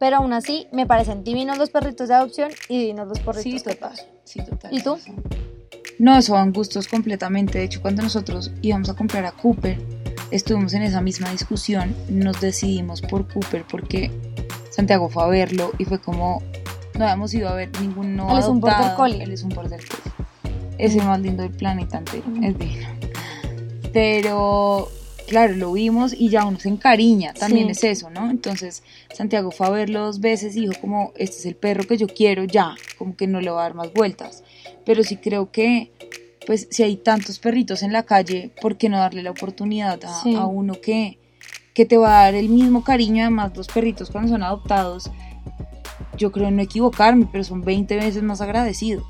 Pero 0.00 0.16
aún 0.16 0.32
así, 0.32 0.66
me 0.72 0.86
parecen 0.86 1.22
divinos 1.24 1.58
los 1.58 1.68
perritos 1.68 2.08
de 2.08 2.14
adopción 2.14 2.50
y 2.70 2.78
divinos 2.78 3.06
los 3.06 3.20
perritos 3.20 3.42
Sí, 3.42 3.52
de 3.58 3.74
total. 3.74 3.90
paso. 3.90 4.02
Sí, 4.24 4.42
total. 4.44 4.72
¿Y 4.72 4.82
tú? 4.82 4.96
No, 6.00 6.16
eso 6.16 6.32
van 6.32 6.50
gustos 6.50 6.88
completamente. 6.88 7.58
De 7.58 7.64
hecho, 7.64 7.82
cuando 7.82 8.00
nosotros 8.02 8.50
íbamos 8.62 8.88
a 8.88 8.94
comprar 8.94 9.26
a 9.26 9.32
Cooper, 9.32 9.78
estuvimos 10.30 10.72
en 10.72 10.80
esa 10.80 11.02
misma 11.02 11.30
discusión. 11.30 11.94
Nos 12.08 12.40
decidimos 12.40 13.02
por 13.02 13.28
Cooper 13.28 13.66
porque 13.70 14.10
Santiago 14.70 15.10
fue 15.10 15.24
a 15.24 15.26
verlo 15.26 15.72
y 15.76 15.84
fue 15.84 16.00
como 16.00 16.42
no 16.98 17.04
habíamos 17.04 17.34
ido 17.34 17.50
a 17.50 17.54
ver 17.54 17.68
ninguno 17.82 18.30
Él 18.32 18.38
es 18.38 18.46
un 18.46 18.60
border 18.60 18.94
collie. 18.96 19.22
Él 19.22 19.32
es 19.32 19.42
un 19.42 19.50
border 19.50 19.80
collie. 19.86 20.54
Es 20.78 20.96
el 20.96 21.04
más 21.04 21.20
lindo 21.20 21.42
del 21.42 21.52
planeta 21.52 21.98
entero. 21.98 22.24
Mm. 22.28 22.44
Es 22.44 22.58
divino. 22.58 22.88
Pero 23.92 24.88
claro, 25.30 25.54
lo 25.54 25.72
vimos 25.72 26.12
y 26.12 26.28
ya 26.28 26.44
uno 26.44 26.58
se 26.58 26.68
encariña, 26.68 27.32
también 27.32 27.66
Sí. 27.66 27.72
es 27.88 27.98
eso, 27.98 28.10
¿no? 28.10 28.28
Entonces 28.30 28.82
Santiago 29.14 29.50
fue 29.52 29.66
a 29.68 29.70
verlo 29.70 30.00
dos 30.04 30.20
veces 30.20 30.56
y 30.56 30.62
dijo 30.62 30.74
como, 30.80 31.12
este 31.16 31.36
es 31.38 31.46
el 31.46 31.54
perro 31.54 31.84
que 31.86 31.96
yo 31.96 32.08
quiero 32.08 32.42
ya, 32.44 32.74
como 32.98 33.14
que 33.16 33.26
no 33.28 33.40
le 33.40 33.48
va 33.50 33.60
a 33.60 33.62
dar 33.62 33.74
más 33.74 33.92
vueltas. 33.92 34.42
Pero 34.84 35.02
sí 35.04 35.16
creo 35.16 35.50
que, 35.52 35.92
pues 36.46 36.66
si 36.70 36.82
hay 36.82 36.96
tantos 36.96 37.38
perritos 37.38 37.82
en 37.84 37.92
la 37.92 38.02
calle, 38.02 38.50
¿por 38.60 38.76
qué 38.76 38.88
no 38.88 38.98
darle 38.98 39.22
la 39.22 39.30
oportunidad 39.30 40.04
a, 40.04 40.22
Sí. 40.22 40.34
a 40.34 40.46
uno 40.46 40.74
que, 40.82 41.16
que 41.74 41.86
te 41.86 41.96
va 41.96 42.20
a 42.20 42.24
dar 42.24 42.34
el 42.34 42.48
mismo 42.48 42.82
cariño? 42.82 43.22
Además, 43.22 43.56
los 43.56 43.68
perritos 43.68 44.10
cuando 44.10 44.30
son 44.32 44.42
adoptados, 44.42 45.10
yo 46.18 46.32
creo 46.32 46.50
no 46.50 46.60
equivocarme, 46.60 47.28
pero 47.30 47.44
son 47.44 47.62
20 47.62 47.94
veces 47.96 48.22
más 48.24 48.40
agradecidos. 48.40 49.04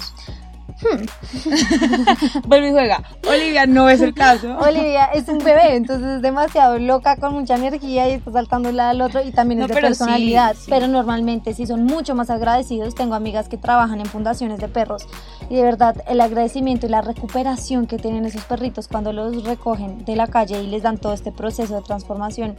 Vuelve 2.46 2.68
y 2.68 2.72
juega. 2.72 3.02
Olivia, 3.28 3.66
no 3.66 3.88
es 3.88 4.00
el 4.00 4.14
caso. 4.14 4.56
Olivia 4.60 5.06
es 5.06 5.28
un 5.28 5.38
bebé, 5.38 5.76
entonces 5.76 6.06
es 6.16 6.22
demasiado 6.22 6.78
loca, 6.78 7.16
con 7.16 7.34
mucha 7.34 7.56
energía 7.56 8.08
y 8.08 8.12
está 8.12 8.32
saltando 8.32 8.68
de 8.68 8.72
un 8.72 8.76
lado 8.76 8.90
al 8.90 9.00
otro 9.02 9.22
y 9.22 9.30
también 9.32 9.60
No, 9.60 9.64
es 9.66 9.68
de 9.70 9.74
pero 9.74 9.88
sí, 9.88 9.98
personalidad. 9.98 10.54
sí. 10.54 10.66
Pero 10.70 10.88
normalmente 10.88 11.54
sí 11.54 11.66
son 11.66 11.84
mucho 11.84 12.14
más 12.14 12.30
agradecidos. 12.30 12.94
Tengo 12.94 13.14
amigas 13.14 13.48
que 13.48 13.56
trabajan 13.56 14.00
en 14.00 14.06
fundaciones 14.06 14.58
de 14.58 14.68
perros 14.68 15.06
y 15.48 15.56
de 15.56 15.62
verdad 15.62 15.96
el 16.08 16.20
agradecimiento 16.20 16.86
y 16.86 16.90
la 16.90 17.02
recuperación 17.02 17.86
que 17.86 17.96
tienen 17.98 18.24
esos 18.24 18.44
perritos 18.44 18.88
cuando 18.88 19.12
los 19.12 19.44
recogen 19.44 20.04
de 20.04 20.16
la 20.16 20.26
calle 20.26 20.62
y 20.62 20.66
les 20.66 20.82
dan 20.82 20.98
todo 20.98 21.12
este 21.12 21.32
proceso 21.32 21.74
de 21.74 21.82
transformación 21.82 22.56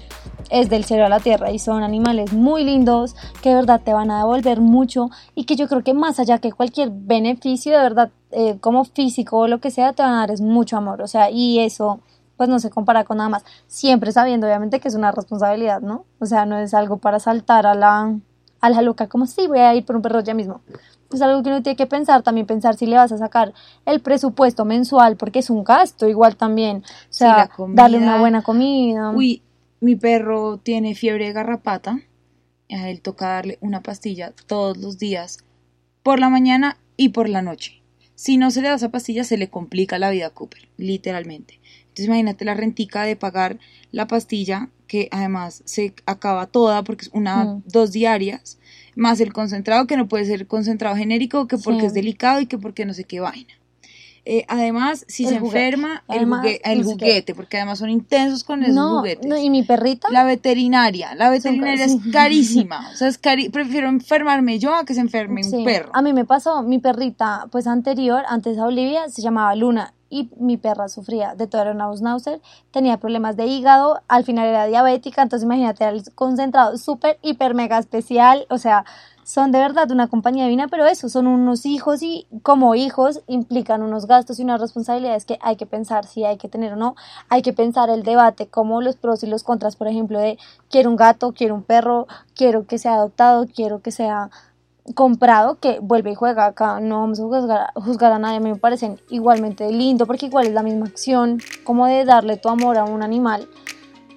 es 0.50 0.70
del 0.70 0.84
cielo 0.84 1.06
a 1.06 1.10
la 1.10 1.20
tierra 1.20 1.52
y 1.52 1.60
son 1.60 1.84
animales 1.84 2.34
muy 2.34 2.64
lindos 2.64 3.16
que 3.42 3.50
de 3.50 3.56
verdad 3.56 3.82
te 3.84 3.94
van 3.94 4.12
a 4.12 4.20
devolver 4.20 4.60
mucho 4.60 5.10
y 5.36 5.46
que 5.46 5.56
yo 5.56 5.68
creo 5.68 5.84
que 5.84 5.94
más 5.94 6.20
allá 6.20 6.40
que 6.40 6.52
cualquier 6.52 6.90
beneficio 6.92 7.72
de 7.74 7.80
verdad 7.80 8.11
eh, 8.32 8.58
como 8.60 8.86
físico 8.86 9.39
o 9.39 9.47
lo 9.47 9.60
que 9.60 9.71
sea 9.71 9.93
te 9.93 10.04
van 10.04 10.13
a 10.13 10.17
dar 10.19 10.32
es 10.32 10.41
mucho 10.41 10.78
amor 10.78 11.02
o 11.02 11.08
sea 11.08 11.30
y 11.32 11.60
eso 11.60 12.00
pues 12.38 12.50
no 12.50 12.60
se 12.60 12.69
compara 12.69 13.04
con 13.04 13.17
nada 13.17 13.30
más 13.30 13.43
siempre 13.67 14.12
sabiendo 14.12 14.47
obviamente 14.47 14.80
que 14.80 14.88
es 14.88 14.95
una 14.95 15.12
responsabilidad 15.12 15.82
no 15.82 16.06
o 16.19 16.26
sea 16.26 16.45
no 16.45 16.58
es 16.58 16.74
algo 16.74 16.97
para 16.97 17.19
saltar 17.19 17.65
a 17.65 17.76
la 17.76 18.15
a 18.62 18.69
la 18.69 18.82
loca 18.82 19.08
como 19.08 19.26
sí 19.26 19.47
voy 19.47 19.60
a 19.60 19.76
ir 19.76 19.86
por 19.86 19.95
un 19.97 20.02
perro 20.02 20.21
ya 20.21 20.34
mismo 20.34 20.62
es 21.13 21.21
algo 21.21 21.43
que 21.43 21.50
uno 21.50 21.62
tiene 21.62 21.76
que 21.76 21.88
pensar, 21.88 22.24
también 22.24 22.47
pensar 22.47 22.76
si 22.76 22.86
le 22.86 22.95
vas 22.95 23.12
a 23.12 23.17
sacar 23.17 23.54
el 23.86 24.00
presupuesto 24.00 24.65
mensual, 24.65 25.17
porque 25.17 25.39
es 25.39 25.50
un 25.50 25.63
gasto 25.63 26.08
igual 26.08 26.38
también. 26.38 26.78
O 26.78 26.82
Sí, 27.10 27.19
sea, 27.19 27.50
comida. 27.54 27.84
darle 27.84 27.97
una 27.97 28.19
buena 28.19 28.41
comida. 28.41 29.12
Uy, 29.12 29.41
mi 29.82 29.95
perro 29.95 30.58
tiene 30.58 30.95
fiebre 30.95 31.26
de 31.26 31.34
garrapata. 31.34 32.00
A 32.69 32.89
él 32.89 33.02
toca 33.02 33.28
darle 33.28 33.58
una 33.60 33.82
pastilla 33.82 34.32
todos 34.47 34.78
los 34.78 34.97
días, 34.97 35.39
por 36.04 36.19
la 36.19 36.30
mañana 36.30 36.78
y 36.95 37.10
por 37.10 37.28
la 37.28 37.41
noche. 37.41 37.81
Si 38.22 38.38
no 38.38 38.52
se 38.52 38.62
le 38.62 38.68
da 38.70 38.76
esa 38.76 38.90
pastilla, 38.92 39.24
se 39.24 39.36
le 39.36 39.50
complica 39.50 39.98
la 39.98 40.12
vida 40.12 40.28
a 40.28 40.30
Cooper, 40.30 40.68
literalmente. 40.78 41.60
Entonces 41.82 42.06
imagínate 42.06 42.46
la 42.46 42.54
rentica 42.54 43.02
de 43.02 43.16
pagar 43.16 43.58
la 43.92 44.06
pastilla, 44.06 44.70
que 44.86 45.08
además 45.10 45.64
se 45.66 45.96
acaba 46.06 46.46
toda 46.46 46.84
porque 46.84 47.06
es 47.06 47.12
una, 47.14 47.46
Mm. 47.46 47.64
dos 47.66 47.92
diarias, 47.92 48.60
más 48.96 49.20
el 49.22 49.34
concentrado, 49.34 49.88
que 49.88 49.98
no 49.98 50.08
puede 50.08 50.26
ser 50.26 50.46
concentrado 50.46 50.96
genérico, 50.96 51.48
que 51.48 51.58
porque 51.58 51.82
Sí. 51.82 51.86
es 51.88 51.94
delicado 51.96 52.40
y 52.42 52.46
que 52.46 52.60
porque 52.60 52.86
no 52.86 52.94
sé 52.94 53.06
qué 53.06 53.22
vaina. 53.22 53.54
Eh, 54.24 54.46
además, 54.48 55.04
si 55.08 55.24
El 55.24 55.30
se 55.30 55.40
juguete. 55.40 55.66
enferma, 55.68 56.04
el, 56.08 56.18
Además, 56.18 56.42
jugue- 56.44 56.62
el 56.64 56.84
juguete, 56.84 57.34
porque 57.34 57.58
además 57.58 57.80
son 57.80 57.90
intensos 57.90 58.44
con 58.44 58.62
esos 58.62 58.76
no, 58.76 58.98
juguetes. 59.00 59.26
no, 59.26 59.36
y 59.36 59.50
mi 59.50 59.64
perrita, 59.64 60.10
La 60.12 60.24
veterinaria, 60.24 61.16
la 61.16 61.30
veterinaria 61.32 61.86
es 61.86 61.96
carísima. 62.12 62.90
O 62.94 62.96
sea, 62.96 63.08
es 63.08 63.18
cari 63.18 63.50
prefiero 63.50 63.90
enfermarme 63.90 64.60
yo 64.60 64.76
a 64.76 64.86
que 64.86 64.94
se 64.94 65.00
enferme 65.02 65.44
sí, 65.44 65.56
un 65.56 65.66
perro. 65.66 65.90
a 65.94 66.02
mí 66.04 66.14
me 66.14 66.26
pasó, 66.26 66.62
mi 66.62 66.78
perrita, 66.78 67.48
pues 67.52 67.66
anterior, 67.66 68.24
antes 68.28 68.60
a 68.60 68.66
Olivia, 68.66 69.10
se 69.10 69.24
llamaba 69.24 69.56
Luna. 69.56 69.94
Y 70.12 70.30
mi 70.38 70.58
perra 70.58 70.89
sufría 70.89 71.34
de 71.34 71.47
todo, 71.47 71.62
era 71.63 71.71
una 71.71 71.89
tenía 72.71 72.97
problemas 72.97 73.38
de 73.38 73.45
hígado, 73.47 74.02
al 74.08 74.26
final 74.26 74.45
era 74.45 74.65
diabética, 74.67 75.24
entonces 75.24 75.45
imagínate, 75.45 75.86
era 75.86 75.93
el 75.93 76.04
concentrado 76.13 76.78
súper, 76.78 77.17
hiper, 77.21 77.56
mega 77.56 77.80
especial, 77.80 78.45
o 78.50 78.58
sea, 78.58 78.86
son 79.24 79.52
de 79.52 79.60
verdad 79.60 79.89
una 79.91 80.08
compañía 80.08 80.43
divina, 80.43 80.67
pero 80.67 80.86
eso, 80.86 81.08
son 81.08 81.28
unos 81.28 81.65
hijos 81.65 82.04
y 82.04 82.28
como 82.43 82.76
hijos 82.76 83.21
implican 83.28 83.82
unos 83.82 84.06
gastos 84.06 84.39
y 84.39 84.43
unas 84.43 84.60
responsabilidades 84.60 85.26
que 85.26 85.39
hay 85.41 85.56
que 85.56 85.65
pensar 85.65 86.06
si 86.06 86.26
hay 86.26 86.38
que 86.38 86.50
tener 86.50 86.74
o 86.74 86.76
no, 86.76 86.95
hay 87.30 87.41
que 87.41 87.54
pensar 87.54 87.89
el 87.89 88.04
debate, 88.04 88.47
como 88.47 88.82
los 88.82 88.97
pros 88.97 89.24
y 89.24 89.28
los 89.28 89.43
contras, 89.43 89.78
por 89.78 89.88
ejemplo, 89.88 90.19
de 90.19 90.38
quiero 90.69 90.89
un 90.89 90.97
gato, 90.97 91.34
quiero 91.34 91.56
un 91.56 91.63
perro, 91.63 92.08
quiero 92.36 92.67
que 92.67 92.78
sea 92.78 92.95
adoptado, 92.95 93.47
quiero 93.47 93.82
que 93.82 93.91
sea 93.91 94.30
comprado 94.96 95.60
que 95.60 95.80
vuelve 95.80 96.12
y 96.12 96.15
juega 96.15 96.46
acá 96.48 96.80
no 96.80 97.02
vamos 97.02 97.20
a 97.20 97.24
juzgar, 97.24 97.72
juzgar, 97.76 98.12
a 98.13 98.20
nadie 98.20 98.38
a 98.38 98.39
mí 98.39 98.50
me 98.50 98.58
parecen 98.58 99.00
igualmente 99.10 99.72
lindo 99.72 100.06
porque 100.08 100.26
igual 100.26 100.48
es 100.48 100.54
la 100.54 100.63
misma 100.63 100.88
acción 100.88 101.39
como 101.63 101.86
de 101.86 102.04
darle 102.04 102.38
tu 102.38 102.50
amor 102.50 102.78
a 102.78 102.84
un 102.84 103.04
animal 103.04 103.48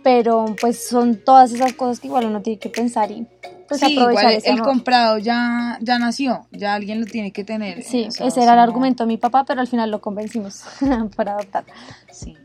pero 0.03 0.57
pues 0.61 0.87
son 0.89 1.17
todas 1.25 1.53
esas 1.53 1.75
cosas 1.75 2.01
que 2.01 2.07
igual 2.09 2.27
uno 2.27 2.41
tiene 2.43 2.59
que 2.59 2.69
pensar 2.71 3.11
y 3.11 3.27
pues 3.69 3.81
sí, 3.81 3.97
aprovechar 3.99 4.11
igual 4.11 4.35
ese 4.35 4.49
el 4.49 4.55
amor. 4.55 4.67
comprado 4.67 5.19
ya, 5.19 5.79
ya 5.81 5.99
nació, 5.99 6.47
ya 6.51 6.75
alguien 6.75 7.01
lo 7.01 7.07
tiene 7.07 7.31
que 7.33 7.45
tener. 7.45 7.83
sí 7.83 8.09
ese 8.21 8.43
era 8.43 8.53
el 8.53 8.57
no- 8.57 8.63
argumento 8.63 9.05
de 9.05 9.09
mi 9.09 9.17
papá 9.19 9.45
pero 9.45 9.61
al 9.61 9.69
final 9.69 9.91
lo 9.91 10.01
convencimos 10.01 10.63
para 11.17 11.33
adoptar 11.35 11.65
Sí. 12.11 12.37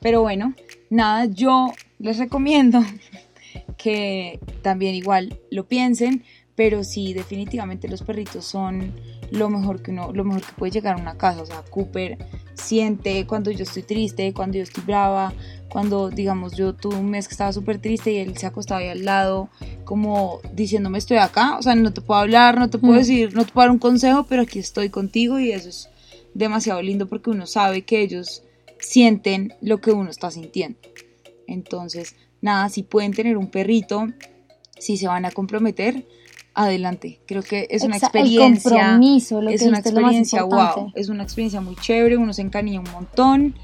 Pero 0.00 0.22
bueno, 0.22 0.54
nada, 0.90 1.24
yo 1.26 1.72
les 1.98 2.18
recomiendo 2.18 2.80
que 3.76 4.38
también 4.62 4.94
igual 4.94 5.38
lo 5.50 5.66
piensen, 5.66 6.24
pero 6.58 6.82
sí, 6.82 7.12
definitivamente 7.12 7.86
los 7.86 8.02
perritos 8.02 8.44
son 8.44 8.92
lo 9.30 9.48
mejor 9.48 9.80
que 9.80 9.92
uno, 9.92 10.10
lo 10.12 10.24
mejor 10.24 10.42
que 10.42 10.52
puede 10.58 10.72
llegar 10.72 10.96
a 10.96 11.00
una 11.00 11.16
casa. 11.16 11.40
O 11.42 11.46
sea, 11.46 11.62
Cooper 11.62 12.18
siente 12.54 13.28
cuando 13.28 13.52
yo 13.52 13.62
estoy 13.62 13.84
triste, 13.84 14.32
cuando 14.32 14.56
yo 14.58 14.64
estoy 14.64 14.82
brava, 14.82 15.32
cuando, 15.68 16.10
digamos, 16.10 16.56
yo 16.56 16.72
tuve 16.74 16.96
un 16.96 17.10
mes 17.10 17.28
que 17.28 17.34
estaba 17.34 17.52
súper 17.52 17.78
triste 17.78 18.10
y 18.10 18.16
él 18.16 18.36
se 18.36 18.46
acostaba 18.46 18.80
ahí 18.80 18.88
al 18.88 19.04
lado, 19.04 19.50
como 19.84 20.40
diciéndome 20.52 20.98
estoy 20.98 21.18
acá. 21.18 21.58
O 21.58 21.62
sea, 21.62 21.76
no 21.76 21.92
te 21.92 22.00
puedo 22.00 22.18
hablar, 22.18 22.58
no 22.58 22.68
te 22.68 22.78
puedo 22.78 22.94
Mm. 22.94 22.98
decir, 22.98 23.34
no 23.36 23.46
te 23.46 23.52
puedo 23.52 23.66
dar 23.66 23.70
un 23.70 23.78
consejo, 23.78 24.26
pero 24.28 24.42
aquí 24.42 24.58
estoy 24.58 24.88
contigo 24.88 25.38
y 25.38 25.52
eso 25.52 25.68
es 25.68 25.88
demasiado 26.34 26.82
lindo 26.82 27.08
porque 27.08 27.30
uno 27.30 27.46
sabe 27.46 27.82
que 27.82 28.00
ellos 28.00 28.42
sienten 28.80 29.54
lo 29.60 29.78
que 29.80 29.92
uno 29.92 30.10
está 30.10 30.32
sintiendo. 30.32 30.80
Entonces, 31.46 32.16
nada, 32.40 32.68
si 32.68 32.82
pueden 32.82 33.12
tener 33.12 33.36
un 33.36 33.46
perrito, 33.48 34.08
si 34.76 34.96
se 34.96 35.06
van 35.06 35.24
a 35.24 35.30
comprometer, 35.30 36.04
adelante. 36.58 37.20
Creo 37.26 37.42
que 37.42 37.68
es 37.70 37.84
una 37.84 37.96
experiencia. 37.96 38.46
el 38.46 38.60
compromiso 38.60 39.40
lo 39.40 39.50
es 39.50 39.62
que 39.62 39.68
una 39.68 39.78
experiencia, 39.78 40.42
wow. 40.42 40.92
Es 40.94 41.08
una 41.08 41.22
experiencia 41.22 41.60
muy 41.60 41.76
chévere, 41.76 42.16
uno 42.16 42.32
se 42.32 42.42
encariña 42.42 42.80
un 42.80 42.90
montón 42.90 43.54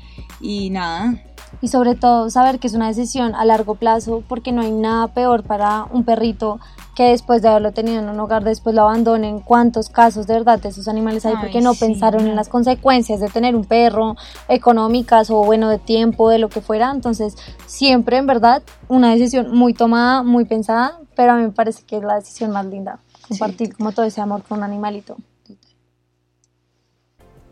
y 0.40 0.70
nada. 0.70 1.20
Y 1.60 1.68
sobre 1.68 1.94
todo 1.94 2.30
saber 2.30 2.58
que 2.58 2.66
es 2.66 2.74
una 2.74 2.88
decisión 2.88 3.34
a 3.34 3.44
largo 3.44 3.74
plazo 3.74 4.22
porque 4.28 4.52
no 4.52 4.62
hay 4.62 4.72
nada 4.72 5.08
peor 5.08 5.42
para 5.42 5.86
un 5.90 6.04
perrito 6.04 6.60
que 6.94 7.04
después 7.10 7.42
de 7.42 7.48
haberlo 7.48 7.72
tenido 7.72 8.00
en 8.00 8.08
un 8.08 8.20
hogar 8.20 8.44
después 8.44 8.74
lo 8.74 8.82
abandonen. 8.82 9.40
Cuántos 9.40 9.88
casos 9.88 10.26
de 10.26 10.34
verdad 10.34 10.60
de 10.60 10.68
esos 10.68 10.86
animales 10.86 11.26
hay 11.26 11.34
Ay, 11.36 11.40
porque 11.40 11.60
no 11.60 11.74
sí, 11.74 11.80
pensaron 11.80 12.26
en 12.28 12.36
las 12.36 12.48
consecuencias 12.48 13.20
de 13.20 13.28
tener 13.28 13.56
un 13.56 13.64
perro 13.64 14.16
económicas 14.48 15.30
o 15.30 15.44
bueno 15.44 15.68
de 15.68 15.78
tiempo 15.78 16.28
de 16.30 16.38
lo 16.38 16.48
que 16.48 16.60
fuera. 16.60 16.90
Entonces 16.92 17.36
siempre 17.66 18.18
en 18.18 18.26
verdad 18.26 18.62
una 18.88 19.10
decisión 19.10 19.50
muy 19.50 19.74
tomada 19.74 20.22
muy 20.22 20.44
pensada 20.44 20.98
pero 21.16 21.32
a 21.32 21.36
mí 21.36 21.42
me 21.42 21.50
parece 21.50 21.82
que 21.84 21.96
es 21.96 22.02
la 22.02 22.16
decisión 22.16 22.50
más 22.50 22.66
linda 22.66 22.98
compartir 23.28 23.74
como 23.76 23.92
todo 23.92 24.04
ese 24.06 24.20
amor 24.20 24.42
con 24.42 24.58
un 24.58 24.64
animalito 24.64 25.16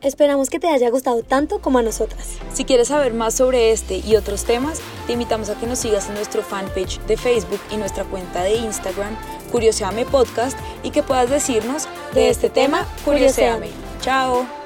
Esperamos 0.03 0.51
que 0.51 0.59
te 0.59 0.69
haya 0.69 0.91
gustado 0.91 1.23
tanto 1.23 1.61
como 1.61 1.79
a 1.79 1.83
nosotras. 1.83 2.39
Si 2.53 2.65
quieres 2.65 2.89
saber 2.89 3.15
más 3.15 3.35
sobre 3.35 3.71
este 3.71 3.99
y 3.99 4.17
otros 4.17 4.45
temas, 4.45 4.81
te 5.07 5.13
invitamos 5.13 5.49
a 5.49 5.59
que 5.59 5.67
nos 5.67 5.79
sigas 5.79 6.09
en 6.09 6.15
nuestro 6.15 6.43
fanpage 6.43 7.01
de 7.07 7.17
Facebook 7.17 7.61
y 7.71 7.77
nuestra 7.77 8.05
cuenta 8.05 8.43
de 8.43 8.57
Instagram, 8.57 9.17
Curioseame 9.53 10.05
Podcast, 10.05 10.59
y 10.83 10.91
que 10.91 11.03
puedas 11.03 11.31
decirnos 11.31 11.87
de 12.15 12.31
este 12.31 12.51
tema, 12.51 12.87
Curioseame. 13.05 13.69
Chao. 14.01 14.62